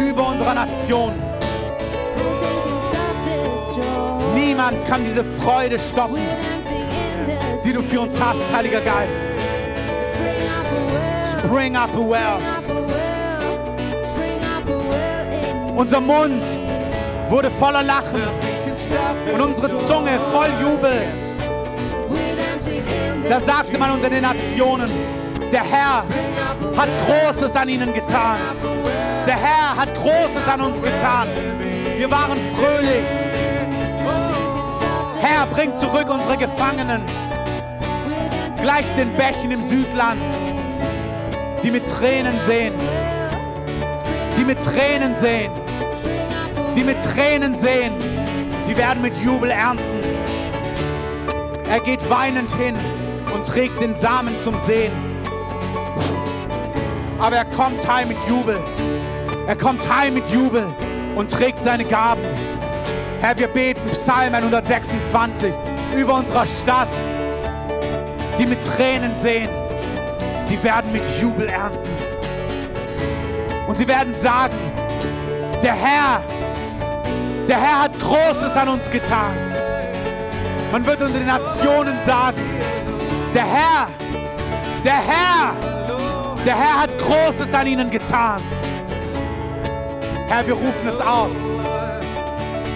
[0.01, 1.13] über unsere Nation.
[4.35, 6.21] Niemand kann diese Freude stoppen,
[7.65, 9.27] die du für uns hast, Heiliger Geist.
[11.39, 12.72] Spring up a well.
[15.83, 16.45] Unser Mund
[17.29, 18.23] wurde voller Lachen
[19.35, 21.03] und unsere Zunge voll Jubel.
[23.29, 24.89] Da sagte man unter den Nationen,
[25.51, 26.05] der Herr
[26.77, 28.37] hat Großes an ihnen getan.
[29.27, 31.27] Der Herr hat Großes an uns getan.
[31.97, 33.03] Wir waren fröhlich.
[35.21, 37.03] Herr, bring zurück unsere Gefangenen.
[38.61, 40.23] Gleich den Bächen im Südland,
[41.65, 42.75] die mit Tränen sehen.
[44.39, 45.51] Die mit Tränen sehen.
[46.77, 47.93] Die mit Tränen sehen.
[48.69, 50.01] Die werden mit Jubel ernten.
[51.69, 52.77] Er geht weinend hin
[53.35, 54.93] und trägt den Samen zum Sehen.
[57.19, 58.59] Aber er kommt heim mit Jubel.
[59.47, 60.65] Er kommt heim mit Jubel
[61.17, 62.23] und trägt seine Gaben.
[63.21, 65.53] Herr, wir beten Psalm 126
[65.97, 66.89] über unserer Stadt,
[68.39, 69.49] die mit Tränen sehen,
[70.49, 71.89] die werden mit Jubel ernten.
[73.69, 74.57] Und sie werden sagen,
[75.63, 76.23] der Herr,
[77.49, 79.35] der Herr hat Großes an uns getan.
[80.71, 82.41] Man wird unter den Nationen sagen,
[83.35, 83.89] der Herr,
[84.85, 85.55] der Herr,
[86.45, 88.41] der Herr hat Großes an ihnen getan.
[90.29, 91.33] Herr, wir rufen es aus.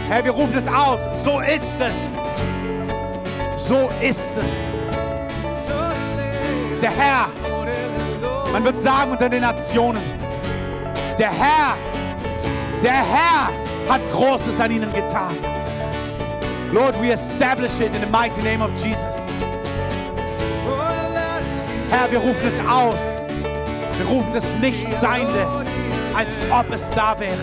[0.08, 1.00] Herr, wir rufen es aus.
[1.24, 3.66] So ist es.
[3.68, 4.52] So ist es.
[6.82, 7.28] Der Herr,
[8.52, 10.02] man wird sagen unter den Nationen,
[11.18, 11.76] der Herr,
[12.82, 15.36] der Herr hat Großes an ihnen getan.
[16.72, 19.16] Lord, we establish it in the mighty name of Jesus.
[21.90, 23.20] Herr, wir rufen es aus.
[23.96, 25.46] Wir rufen das Nichtseinde,
[26.14, 27.38] als ob es da wäre.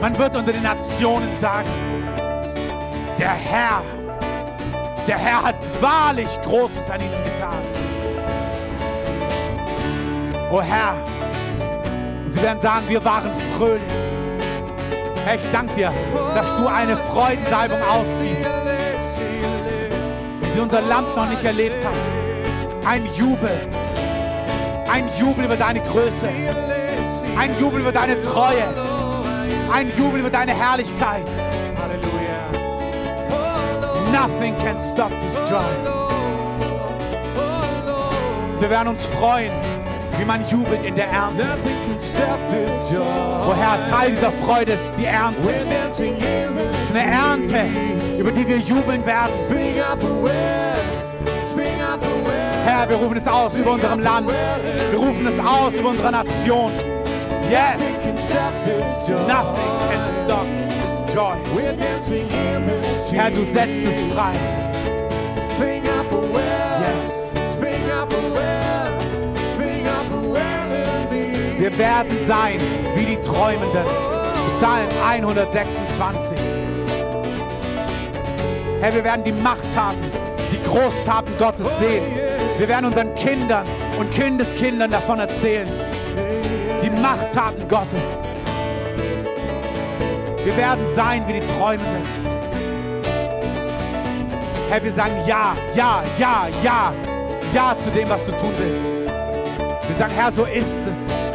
[0.00, 1.68] Man wird unter den Nationen sagen,
[3.18, 3.82] der Herr,
[5.06, 7.62] der Herr hat wahrlich Großes an ihnen getan.
[10.50, 10.96] O Herr,
[12.24, 13.82] und sie werden sagen, wir waren fröhlich.
[15.24, 15.92] Herr, ich danke dir,
[16.34, 18.46] dass du eine Freudensalbung ausgießt,
[20.40, 22.86] wie sie unser Land noch nicht erlebt hat.
[22.86, 23.50] Ein Jubel,
[24.92, 26.28] ein Jubel über deine Größe,
[27.38, 28.64] ein Jubel über deine Treue,
[29.72, 31.26] ein Jubel über deine Herrlichkeit.
[34.12, 35.64] Nothing can stop this joy.
[38.60, 39.52] Wir werden uns freuen,
[40.18, 41.46] wie man jubelt in der Ernte.
[43.46, 45.38] O Herr, Teil dieser Freude ist die Ernte.
[46.72, 47.66] Es ist eine Ernte,
[48.18, 49.32] über die wir jubeln werden.
[52.64, 54.28] Herr, wir rufen es aus über unserem Land.
[54.90, 56.72] Wir rufen es aus über unsere Nation.
[57.50, 57.78] Yes,
[59.28, 60.46] nothing can stop
[60.80, 61.36] this joy.
[63.12, 64.32] Herr, du setzt es frei.
[71.76, 72.60] Wir werden sein
[72.94, 73.84] wie die Träumenden.
[74.46, 76.38] Psalm 126.
[78.80, 79.98] Herr, wir werden die Machttaten,
[80.52, 82.04] die Großtaten Gottes sehen.
[82.58, 83.66] Wir werden unseren Kindern
[83.98, 85.66] und Kindeskindern davon erzählen.
[86.80, 88.22] Die Machttaten Gottes.
[90.44, 92.02] Wir werden sein wie die Träumenden.
[94.70, 96.94] Herr, wir sagen ja, ja, ja, ja,
[97.52, 98.92] ja zu dem, was du tun willst.
[99.88, 101.33] Wir sagen, Herr, so ist es.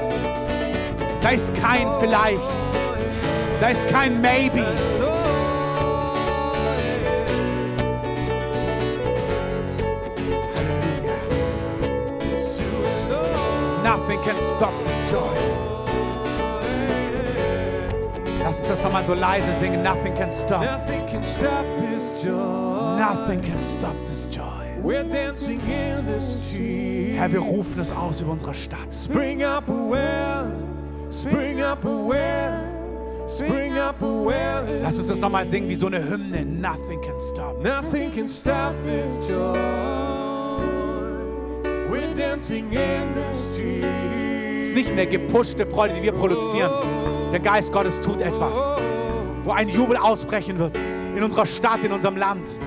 [1.30, 2.42] Da ist kein vielleicht.
[3.62, 4.66] Da ist kein maybe.
[4.66, 5.14] Halleluja.
[13.84, 15.20] Nothing can stop this joy.
[18.42, 19.84] Lass uns das nochmal so leise singen.
[19.84, 20.64] Nothing can stop.
[20.64, 22.98] Nothing can stop this joy.
[22.98, 24.60] Nothing can stop this joy.
[24.82, 27.18] We're dancing in the street.
[27.18, 28.92] Herr, wir rufen es aus über unsere Stadt.
[28.92, 30.39] Spring up a well,
[31.20, 34.64] spring up a well, spring up a well.
[34.82, 36.46] Lass uns das nochmal singen wie so eine Hymne.
[36.46, 37.62] Nothing can stop.
[37.62, 39.54] Nothing can stop this joy.
[41.90, 43.84] We're dancing in the street.
[44.62, 46.72] Es ist nicht eine gepushte Freude, die wir produzieren.
[47.34, 48.58] Der Geist Gottes tut etwas,
[49.44, 50.78] wo ein Jubel ausbrechen wird
[51.16, 52.58] in unserer Stadt, in unserem Land.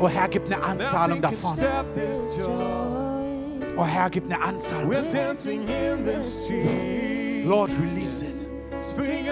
[0.00, 1.58] Oh Herr, gib eine Anzahlung davon.
[3.76, 7.23] Oh Herr, gib eine Anzahlung We're davon.
[7.44, 8.48] Lord, release it.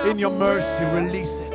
[0.06, 1.52] In your mercy, release it.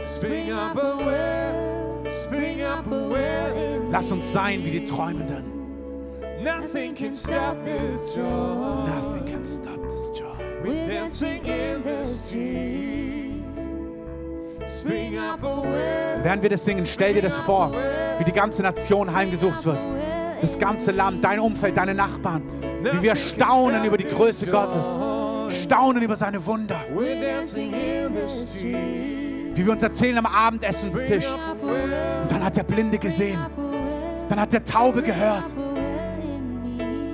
[3.92, 5.44] Lass uns sein wie die Träumenden.
[6.44, 8.24] Nothing can stop this joy.
[8.86, 10.26] Nothing can stop this joy.
[10.64, 13.58] We're dancing in the streets.
[14.66, 16.24] Spring up a well.
[16.24, 17.72] Während wir das singen, stell dir das vor,
[18.18, 19.80] wie die ganze Nation heimgesucht wird.
[20.42, 22.42] Das ganze Land, dein Umfeld, deine Nachbarn.
[22.82, 25.00] Wie wir staunen über die Größe Gottes.
[25.50, 26.80] Staunen über seine Wunder.
[29.54, 31.26] Wie wir uns erzählen am Abendessenstisch.
[31.62, 33.40] Und dann hat der Blinde gesehen.
[34.30, 35.56] Dann hat der Taube gehört.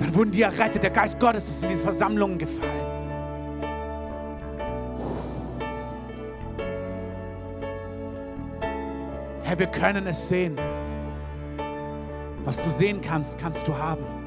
[0.00, 0.82] Dann wurden die errettet.
[0.82, 2.70] Der Geist Gottes ist in diese Versammlungen gefallen.
[9.42, 10.56] Herr, wir können es sehen.
[12.44, 14.23] Was du sehen kannst, kannst du haben.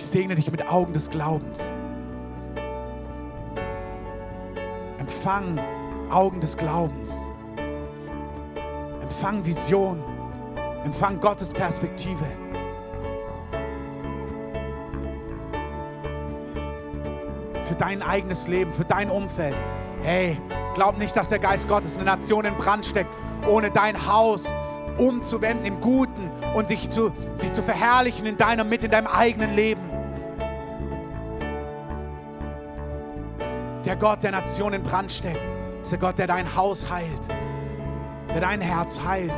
[0.00, 1.70] Ich segne dich mit Augen des Glaubens.
[4.98, 5.60] Empfang
[6.08, 7.14] Augen des Glaubens.
[9.02, 10.02] Empfang Vision.
[10.86, 12.24] Empfang Gottes Perspektive.
[17.64, 19.54] Für dein eigenes Leben, für dein Umfeld.
[20.02, 20.40] Hey,
[20.74, 23.10] glaub nicht, dass der Geist Gottes eine Nation in Brand steckt,
[23.46, 24.46] ohne dein Haus
[24.96, 29.54] umzuwenden im Guten und dich zu, sich zu verherrlichen in deiner Mitte, in deinem eigenen
[29.54, 29.89] Leben.
[33.90, 35.40] Der Gott, der Nation in Brand steckt,
[35.82, 37.28] ist der Gott, der dein Haus heilt,
[38.32, 39.34] der dein Herz heilt,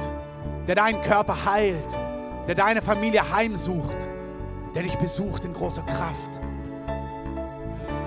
[0.69, 1.99] der deinen Körper heilt,
[2.47, 3.97] der deine Familie heimsucht,
[4.75, 6.39] der dich besucht in großer Kraft.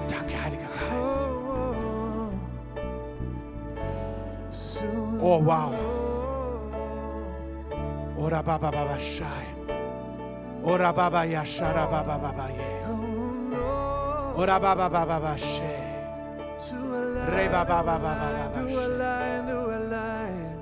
[0.07, 1.19] Danke, Heiliger Geist.
[5.19, 5.73] Oh, wow.
[8.19, 9.47] Ora baba baba shai.
[10.63, 12.85] Ora baba yashara baba baba ye.
[14.37, 15.84] Ora baba baba baba she.
[16.57, 18.87] Re baba baba baba Do a she.
[18.97, 20.57] line, do a line.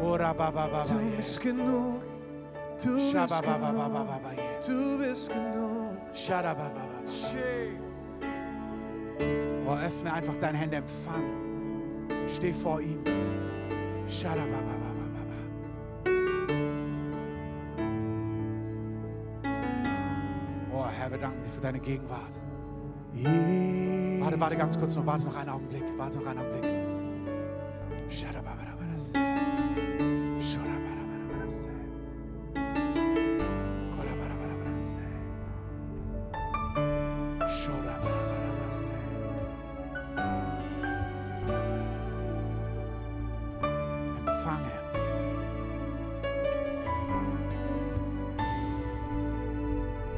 [0.00, 1.16] Ora baba Du baba ye.
[1.16, 2.00] bist genug.
[2.82, 4.08] Du bist genug.
[4.66, 5.96] Du bist genug.
[9.66, 11.24] Oh, öffne einfach deine Hände, empfang.
[12.28, 13.02] Steh vor ihm.
[14.08, 15.38] Shara baba baba baba.
[20.74, 22.40] Oh, Herr, wir danken dir für deine Gegenwart.
[23.14, 26.72] Warte, warte ganz kurz noch, warte noch einen Augenblick, warte noch einen Augenblick.
[44.26, 44.72] Empfange.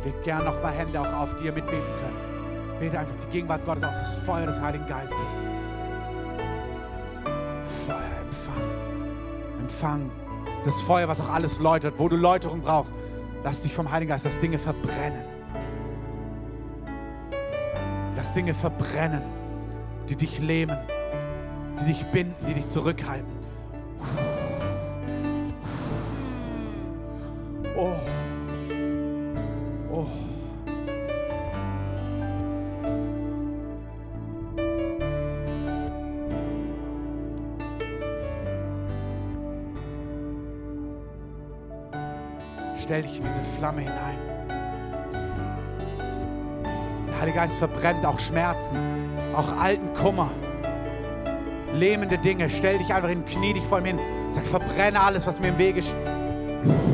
[0.05, 2.34] Legt gern noch mal Hände auch auf, die ihr mitbeten könnt.
[2.81, 5.17] Bete einfach die Gegenwart Gottes aus, das Feuer des Heiligen Geistes.
[7.87, 8.63] Feuer, empfang.
[9.61, 10.11] Empfang.
[10.65, 12.95] Das Feuer, was auch alles läutert, wo du Läuterung brauchst.
[13.43, 15.23] Lass dich vom Heiligen Geist, dass Dinge verbrennen.
[18.17, 19.23] Lass Dinge verbrennen,
[20.09, 20.79] die dich lähmen,
[21.81, 23.34] die dich binden, die dich zurückhalten.
[43.15, 44.19] Dich in diese Flamme hinein.
[47.09, 48.77] Der Heilige Geist verbrennt auch Schmerzen,
[49.35, 50.31] auch alten Kummer,
[51.73, 52.51] lähmende Dinge.
[52.51, 53.99] Stell dich einfach hin, knie dich vor ihm hin.
[54.31, 56.94] Sag, verbrenne alles, was mir im Wege steht.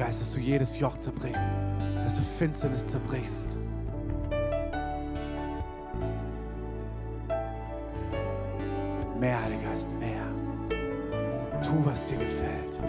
[0.00, 1.50] Geist, dass du jedes Joch zerbrichst,
[2.02, 3.50] dass du Finsternis zerbrichst.
[9.18, 10.24] Mehr, Heiliger Geist, mehr.
[11.62, 12.80] Tu, was dir gefällt.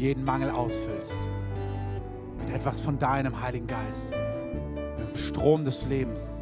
[0.00, 1.20] Jeden Mangel ausfüllst
[2.38, 4.14] mit etwas von deinem Heiligen Geist,
[4.98, 6.40] mit dem Strom des Lebens,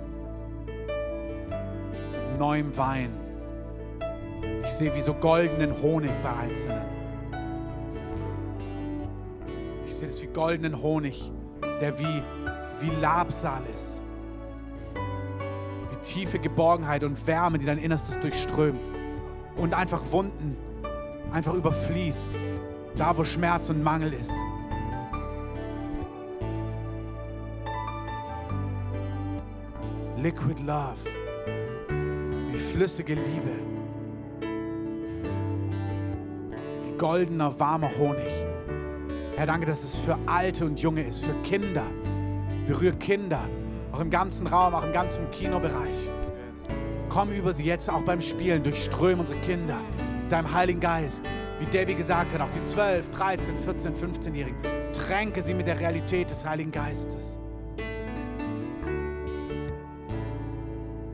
[2.30, 3.10] mit neuem Wein.
[4.62, 6.84] Ich sehe wie so goldenen Honig bei Einzelnen.
[9.86, 11.32] Ich sehe das wie goldenen Honig,
[11.80, 12.22] der wie,
[12.80, 14.00] wie Labsal ist.
[15.90, 18.92] Wie tiefe Geborgenheit und Wärme, die dein Innerstes durchströmt.
[19.56, 20.56] Und einfach Wunden
[21.32, 22.30] einfach überfließt,
[22.98, 24.32] da wo Schmerz und Mangel ist.
[30.16, 30.98] Liquid Love,
[32.50, 33.60] wie flüssige Liebe,
[36.82, 38.44] wie goldener, warmer Honig.
[39.36, 41.84] Herr, danke, dass es für Alte und Junge ist, für Kinder.
[42.66, 43.48] Berühr Kinder,
[43.92, 46.10] auch im ganzen Raum, auch im ganzen Kinobereich.
[47.08, 49.78] Komm über sie jetzt auch beim Spielen, durchström unsere Kinder
[50.28, 51.22] deinem Heiligen Geist.
[51.58, 54.58] Wie Debbie gesagt hat, auch die 12, 13, 14, 15-Jährigen.
[54.92, 57.38] Tränke sie mit der Realität des Heiligen Geistes.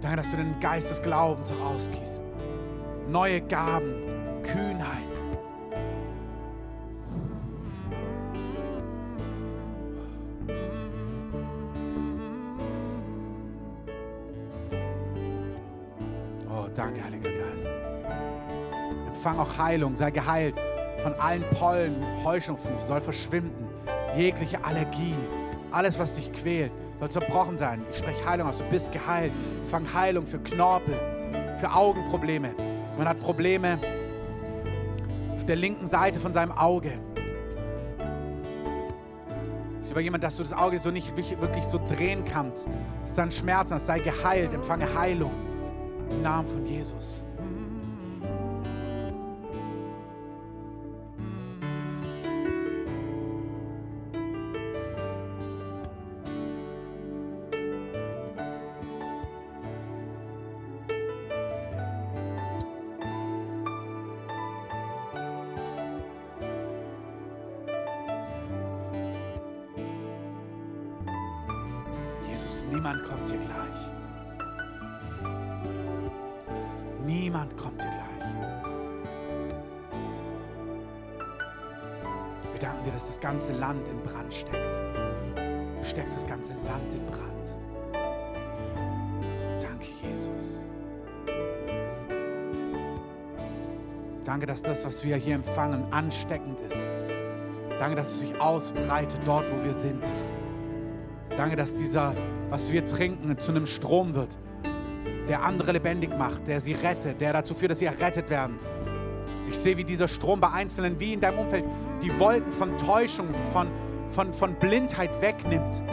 [0.01, 2.25] Danke, dass du den Geist des Glaubens auch ausgießt.
[3.09, 3.95] Neue Gaben,
[4.43, 5.14] Kühnheit.
[19.25, 20.55] Empfang auch Heilung, sei geheilt
[21.03, 23.67] von allen Pollen, Heuschnupfen, soll verschwinden.
[24.15, 25.15] Jegliche Allergie,
[25.71, 27.81] alles, was dich quält, soll zerbrochen sein.
[27.91, 29.33] Ich spreche Heilung aus, du bist geheilt.
[29.63, 30.95] Empfang Heilung für Knorpel,
[31.59, 32.55] für Augenprobleme.
[32.99, 33.79] Man hat Probleme
[35.35, 36.93] auf der linken Seite von seinem Auge.
[39.81, 42.69] Sehe bei jemand, dass du das Auge so nicht wirklich so drehen kannst.
[43.05, 44.53] Es ist ein Schmerz, das sei geheilt.
[44.53, 45.33] Empfange Heilung
[46.11, 46.67] im Namen von.
[46.67, 47.25] Jesus,
[94.75, 96.89] das, was wir hier empfangen, ansteckend ist.
[97.79, 100.03] Danke, dass es sich ausbreitet dort, wo wir sind.
[101.37, 102.13] Danke, dass dieser,
[102.51, 104.37] was wir trinken, zu einem Strom wird,
[105.29, 108.59] der andere lebendig macht, der sie rettet, der dazu führt, dass sie errettet werden.
[109.49, 111.65] Ich sehe, wie dieser Strom bei Einzelnen, wie in deinem Umfeld,
[112.03, 113.69] die Wolken von Täuschung, von,
[114.09, 115.85] von, von Blindheit wegnimmt.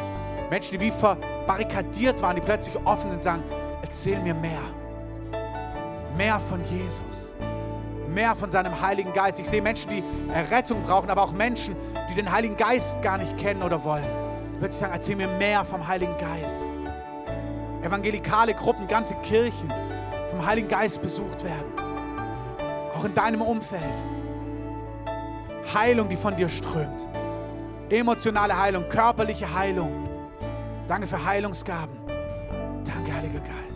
[0.49, 3.43] Menschen, die wie verbarrikadiert waren, die plötzlich offen sind, sagen,
[3.83, 4.63] erzähl mir mehr.
[6.17, 7.35] Mehr von Jesus.
[8.13, 9.39] Mehr von seinem Heiligen Geist.
[9.39, 11.75] Ich sehe Menschen, die Errettung brauchen, aber auch Menschen,
[12.09, 14.05] die den Heiligen Geist gar nicht kennen oder wollen.
[14.59, 16.67] Plötzlich sagen, erzähl mir mehr vom Heiligen Geist.
[17.81, 19.73] Evangelikale Gruppen, ganze Kirchen
[20.29, 21.71] vom Heiligen Geist besucht werden.
[22.95, 24.03] Auch in deinem Umfeld.
[25.73, 27.07] Heilung, die von dir strömt.
[27.89, 30.07] Emotionale Heilung, körperliche Heilung.
[30.88, 31.97] Danke für Heilungsgaben.
[32.83, 33.70] Danke, Heiliger Geist.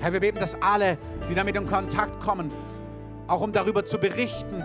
[0.00, 0.96] Herr, wir beten, dass alle,
[1.28, 2.50] die damit in Kontakt kommen,
[3.26, 4.64] auch um darüber zu berichten,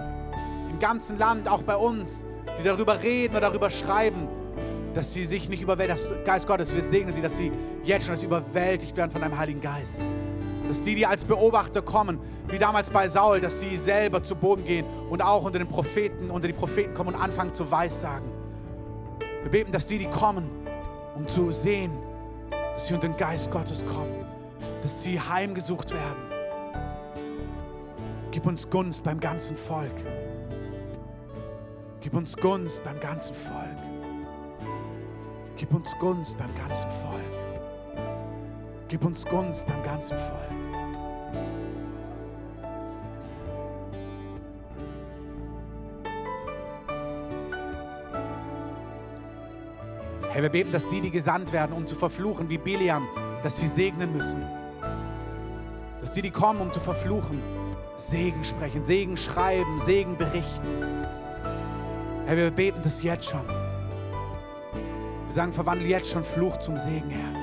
[0.69, 2.25] im ganzen Land, auch bei uns,
[2.57, 4.29] die darüber reden oder darüber schreiben,
[4.93, 7.51] dass sie sich nicht überwältigen, das Geist Gottes, wir segnen sie, dass sie
[7.83, 10.01] jetzt schon überwältigt werden von deinem Heiligen Geist.
[10.69, 12.17] Dass die, die als Beobachter kommen,
[12.47, 16.31] wie damals bei Saul, dass sie selber zu Boden gehen und auch unter den Propheten,
[16.31, 18.29] unter die Propheten kommen und anfangen zu weissagen.
[19.43, 20.49] Wir beten, dass die, die kommen,
[21.15, 21.91] um zu sehen,
[22.73, 24.24] dass sie unter den Geist Gottes kommen,
[24.85, 26.29] dass sie heimgesucht werden.
[28.29, 29.95] Gib uns Gunst beim ganzen Volk.
[32.01, 33.79] Gib uns Gunst beim ganzen Volk.
[35.57, 37.15] Gib uns Gunst beim ganzen Volk.
[38.87, 40.51] Gib uns Gunst beim ganzen Volk.
[50.31, 53.07] Herr, wir beten, dass die, die gesandt werden, um zu verfluchen, wie Biliam,
[53.41, 54.45] dass sie segnen müssen.
[56.15, 57.41] Die, die kommen, um zu verfluchen,
[57.97, 60.65] Segen sprechen, Segen schreiben, Segen berichten.
[62.25, 63.45] Herr, wir beten das jetzt schon.
[63.45, 67.33] Wir sagen, verwandle jetzt schon Fluch zum Segen, Herr.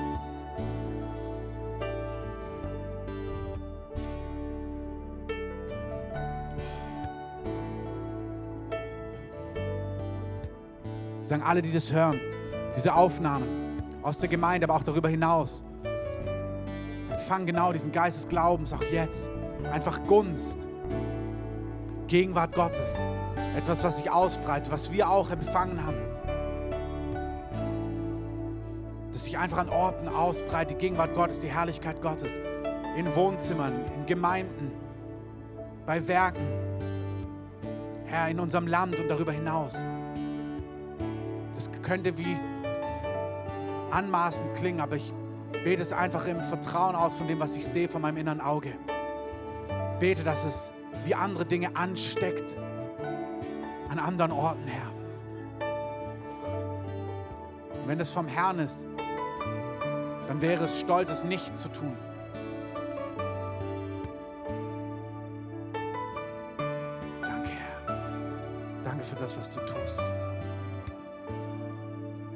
[11.19, 12.19] Wir sagen alle, die das hören,
[12.75, 15.63] diese Aufnahmen aus der Gemeinde, aber auch darüber hinaus,
[17.23, 19.31] empfangen genau diesen Geist des Glaubens auch jetzt.
[19.71, 20.59] Einfach Gunst,
[22.07, 23.07] Gegenwart Gottes,
[23.55, 25.95] etwas, was sich ausbreitet, was wir auch empfangen haben.
[29.13, 32.41] Dass sich einfach an Orten ausbreitet, die Gegenwart Gottes, die Herrlichkeit Gottes,
[32.97, 34.73] in Wohnzimmern, in Gemeinden,
[35.85, 36.45] bei Werken,
[38.05, 39.81] Herr, in unserem Land und darüber hinaus.
[41.55, 42.37] Das könnte wie
[43.91, 45.13] anmaßend klingen, aber ich
[45.63, 48.73] bete es einfach im Vertrauen aus von dem, was ich sehe, von meinem inneren Auge.
[49.99, 50.73] Bete, dass es
[51.05, 52.55] wie andere Dinge ansteckt
[53.89, 54.91] an anderen Orten, Herr.
[57.81, 58.85] Und wenn es vom Herrn ist,
[60.27, 61.95] dann wäre es stolz, es nicht zu tun.
[67.21, 67.97] Danke, Herr.
[68.83, 70.03] Danke für das, was du tust.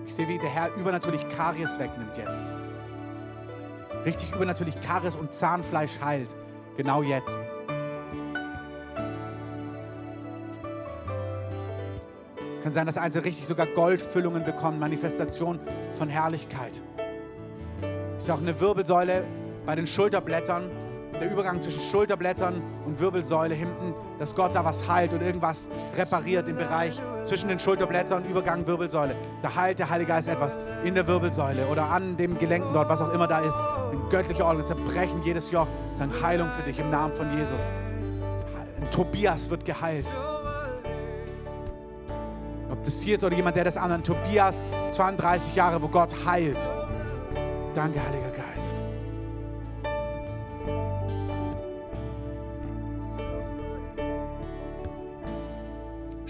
[0.06, 2.44] Ich sehe, wie der Herr übernatürlich Karies wegnimmt jetzt.
[4.08, 6.34] Richtig übernatürlich Karies und Zahnfleisch heilt.
[6.78, 7.30] Genau jetzt.
[12.64, 15.60] Kann sein, dass Einzelne richtig sogar Goldfüllungen bekommen, Manifestation
[15.92, 16.82] von Herrlichkeit.
[18.18, 19.26] Ich sehe auch eine Wirbelsäule
[19.66, 20.72] bei den Schulterblättern,
[21.20, 26.48] der Übergang zwischen Schulterblättern und Wirbelsäule hinten, dass Gott da was heilt und irgendwas repariert
[26.48, 29.16] im Bereich zwischen den Schulterblättern und Übergang Wirbelsäule.
[29.42, 33.02] Da heilt der Heilige Geist etwas in der Wirbelsäule oder an dem Gelenken dort, was
[33.02, 33.60] auch immer da ist.
[33.92, 35.68] In göttlicher Ordnung zerbrechen jedes Joch.
[35.92, 37.62] Ist eine Heilung für dich im Namen von Jesus.
[38.92, 40.06] Tobias wird geheilt.
[42.72, 44.04] Ob das hier ist oder jemand, der das anderen.
[44.04, 46.58] Tobias, 32 Jahre, wo Gott heilt.
[47.74, 48.87] Danke, Heiliger Geist.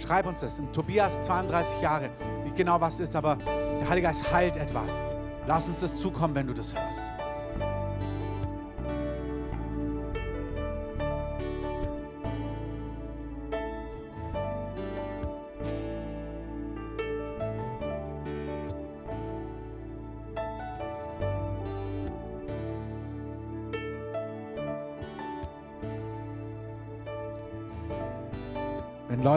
[0.07, 0.57] Schreib uns das.
[0.57, 2.09] Im Tobias 32 Jahre.
[2.43, 5.03] Nicht genau, was ist, aber der Heilige Geist heilt etwas.
[5.45, 7.16] Lass uns das zukommen, wenn du das hörst.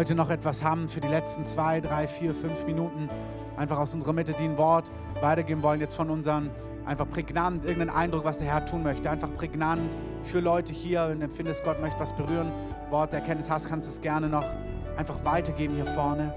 [0.00, 3.10] Leute noch etwas haben für die letzten zwei, drei, vier, fünf Minuten,
[3.58, 4.90] einfach aus unserer Mitte, die ein Wort
[5.20, 6.48] weitergeben wollen, jetzt von unseren
[6.86, 9.10] Einfach prägnant, irgendeinen Eindruck, was der Herr tun möchte.
[9.10, 12.50] Einfach prägnant für Leute hier und empfindest, Gott möchte was berühren.
[12.88, 14.46] Wort der Erkenntnis hast, kannst du es gerne noch
[14.96, 16.32] einfach weitergeben hier vorne.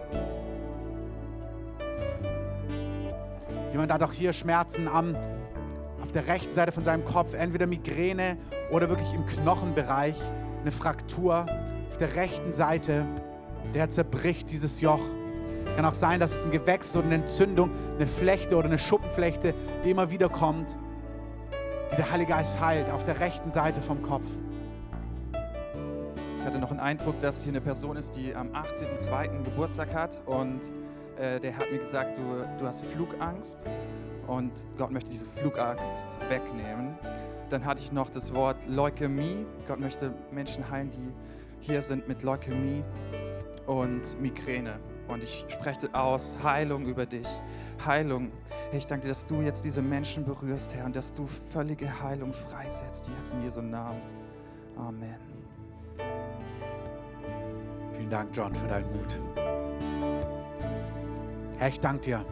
[3.72, 5.16] Jemand hat auch hier Schmerzen am,
[6.02, 8.36] auf der rechten Seite von seinem Kopf, entweder Migräne
[8.74, 10.18] oder wirklich im Knochenbereich,
[10.60, 11.46] eine Fraktur
[11.90, 13.06] auf der rechten Seite.
[13.74, 15.02] Der zerbricht dieses Joch.
[15.76, 19.54] Kann auch sein, dass es ein Gewächs oder eine Entzündung, eine Flechte oder eine Schuppenflechte,
[19.84, 20.78] die immer wieder kommt,
[21.92, 24.28] die der Heilige Geist heilt auf der rechten Seite vom Kopf.
[26.38, 29.44] Ich hatte noch einen Eindruck, dass hier eine Person ist, die am 18.02.
[29.44, 30.60] Geburtstag hat und
[31.18, 32.22] äh, der hat mir gesagt, du,
[32.60, 33.70] du hast Flugangst
[34.28, 36.98] und Gott möchte diese Flugangst wegnehmen.
[37.50, 39.46] Dann hatte ich noch das Wort Leukämie.
[39.68, 41.14] Gott möchte Menschen heilen, die
[41.60, 42.84] hier sind mit Leukämie
[43.68, 44.80] und Migräne.
[45.08, 47.28] Und ich spreche aus Heilung über dich.
[47.86, 48.32] Heilung.
[48.72, 52.34] Ich danke dir, dass du jetzt diese Menschen berührst, Herr, und dass du völlige Heilung
[52.34, 54.02] freisetzt, jetzt in Jesu Namen.
[54.78, 55.20] Amen.
[57.96, 59.20] Vielen Dank, John, für deinen Mut.
[61.58, 62.26] Herr, ich danke dir,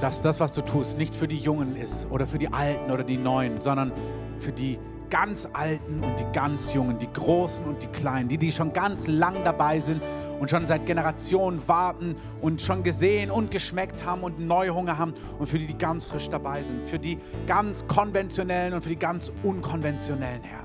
[0.00, 3.04] dass das, was du tust, nicht für die Jungen ist oder für die Alten oder
[3.04, 3.92] die Neuen, sondern
[4.40, 4.78] für die
[5.10, 9.06] ganz Alten und die ganz Jungen, die Großen und die Kleinen, die, die schon ganz
[9.06, 10.02] lang dabei sind
[10.40, 15.46] und schon seit Generationen warten und schon gesehen und geschmeckt haben und Neuhunger haben und
[15.46, 19.32] für die, die ganz frisch dabei sind, für die ganz konventionellen und für die ganz
[19.42, 20.64] unkonventionellen, Herr.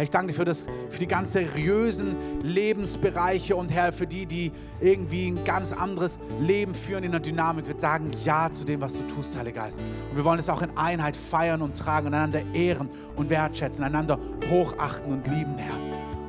[0.00, 4.24] Herr, ich danke dir für, das, für die ganz seriösen Lebensbereiche und Herr, für die,
[4.24, 4.50] die
[4.80, 7.68] irgendwie ein ganz anderes Leben führen in der Dynamik.
[7.68, 9.78] Wir sagen Ja zu dem, was du tust, Heiliger Geist.
[9.78, 14.18] Und wir wollen es auch in Einheit feiern und tragen einander ehren und wertschätzen, einander
[14.50, 15.76] hochachten und lieben, Herr.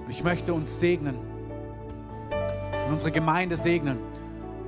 [0.04, 1.16] Und ich möchte uns segnen
[2.88, 4.00] und unsere Gemeinde segnen.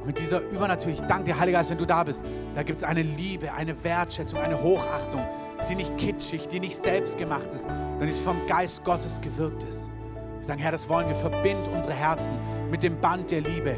[0.06, 2.24] Mit dieser übernatürlichen, danke dir, Heiliger Geist, wenn du da bist,
[2.56, 5.26] da gibt es eine Liebe, eine Wertschätzung, eine Hochachtung,
[5.70, 9.90] die nicht kitschig, die nicht selbstgemacht ist, sondern die vom Geist Gottes gewirkt ist.
[10.38, 12.34] Wir sagen, Herr, das wollen wir, verbind unsere Herzen
[12.70, 13.78] mit dem Band der Liebe.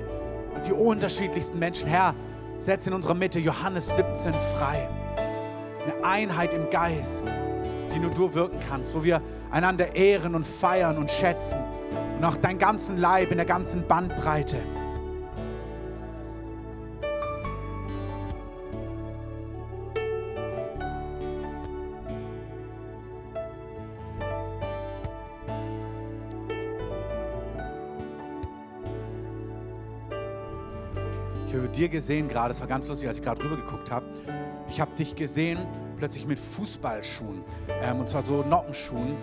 [0.55, 2.15] Und die unterschiedlichsten Menschen, Herr,
[2.59, 4.89] setz in unserer Mitte Johannes 17 frei.
[5.83, 7.27] Eine Einheit im Geist,
[7.93, 9.21] die nur du wirken kannst, wo wir
[9.51, 11.59] einander ehren und feiern und schätzen.
[12.17, 14.57] Und auch deinen ganzen Leib in der ganzen Bandbreite.
[31.75, 34.05] Dir gesehen gerade, es war ganz lustig, als ich gerade rüber geguckt habe.
[34.69, 35.59] Ich habe dich gesehen,
[35.97, 37.43] plötzlich mit Fußballschuhen,
[37.83, 39.15] ähm, und zwar so Noppenschuhen.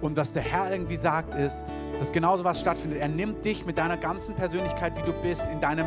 [0.00, 1.64] Und was der Herr irgendwie sagt, ist,
[1.98, 3.00] dass genauso was stattfindet.
[3.00, 5.86] Er nimmt dich mit deiner ganzen Persönlichkeit, wie du bist, in deinem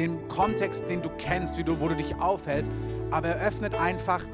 [0.00, 2.72] dem Kontext, den du kennst, wie du, wo du dich aufhältst,
[3.10, 4.24] aber er öffnet einfach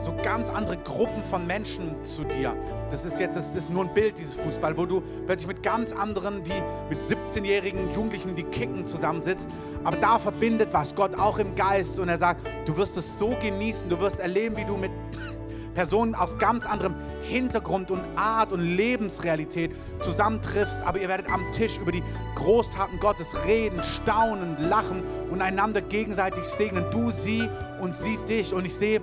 [0.00, 2.54] so ganz andere Gruppen von Menschen zu dir.
[2.90, 5.92] Das ist jetzt das ist nur ein Bild, dieses Fußball, wo du plötzlich mit ganz
[5.92, 9.48] anderen, wie mit 17-jährigen Jugendlichen, die kicken, zusammensitzt.
[9.84, 13.36] Aber da verbindet was Gott auch im Geist und er sagt, du wirst es so
[13.42, 14.90] genießen, du wirst erleben, wie du mit
[15.74, 21.78] Personen aus ganz anderem Hintergrund und Art und Lebensrealität zusammentriffst, aber ihr werdet am Tisch
[21.78, 22.02] über die
[22.34, 26.84] Großtaten Gottes reden, staunen, lachen und einander gegenseitig segnen.
[26.90, 27.48] Du sie
[27.80, 28.54] und sie dich.
[28.54, 29.00] Und ich sehe,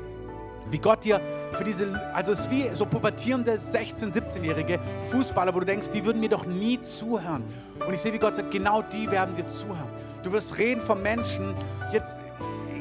[0.72, 1.22] wie Gott dir
[1.54, 4.80] für diese, also es ist wie so pubertierende 16-, 17-jährige
[5.12, 7.44] Fußballer, wo du denkst, die würden mir doch nie zuhören.
[7.86, 9.90] Und ich sehe, wie Gott sagt, genau die werden dir zuhören.
[10.24, 11.54] Du wirst reden von Menschen,
[11.92, 12.20] jetzt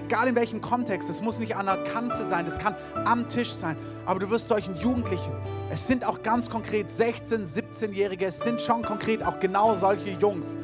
[0.04, 2.74] egal in welchem Kontext, es muss nicht an der Kanzel sein, das kann
[3.04, 5.32] am Tisch sein, aber du wirst solchen Jugendlichen,
[5.70, 10.56] es sind auch ganz konkret 16-, 17-Jährige, es sind schon konkret auch genau solche Jungs,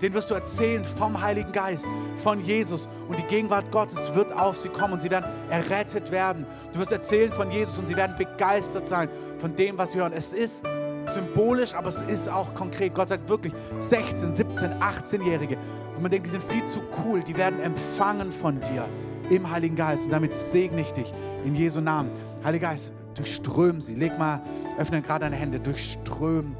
[0.00, 2.88] den wirst du erzählen vom Heiligen Geist, von Jesus.
[3.08, 6.46] Und die Gegenwart Gottes wird auf sie kommen und sie werden errettet werden.
[6.72, 9.08] Du wirst erzählen von Jesus und sie werden begeistert sein
[9.38, 10.12] von dem, was sie hören.
[10.12, 10.64] Es ist
[11.12, 12.94] symbolisch, aber es ist auch konkret.
[12.94, 15.56] Gott sagt wirklich 16, 17, 18-Jährige,
[15.94, 18.88] wo man denkt, die sind viel zu cool, die werden empfangen von dir
[19.30, 20.04] im Heiligen Geist.
[20.04, 21.12] Und damit segne ich dich
[21.44, 22.10] in Jesu Namen.
[22.42, 23.94] Heiliger Geist, durchström sie.
[23.94, 24.42] Leg mal,
[24.78, 26.56] öffne gerade deine Hände, durchström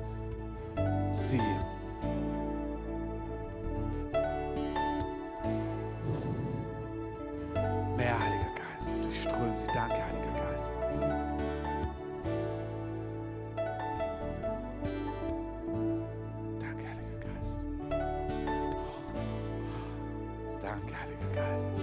[1.13, 1.41] sie.
[9.35, 9.67] Durchström sie.
[9.75, 10.73] Danke, Heiliger Geist.
[16.61, 17.61] Danke, Heiliger Geist.
[17.91, 17.95] Oh.
[20.61, 21.75] Danke, Heiliger Geist.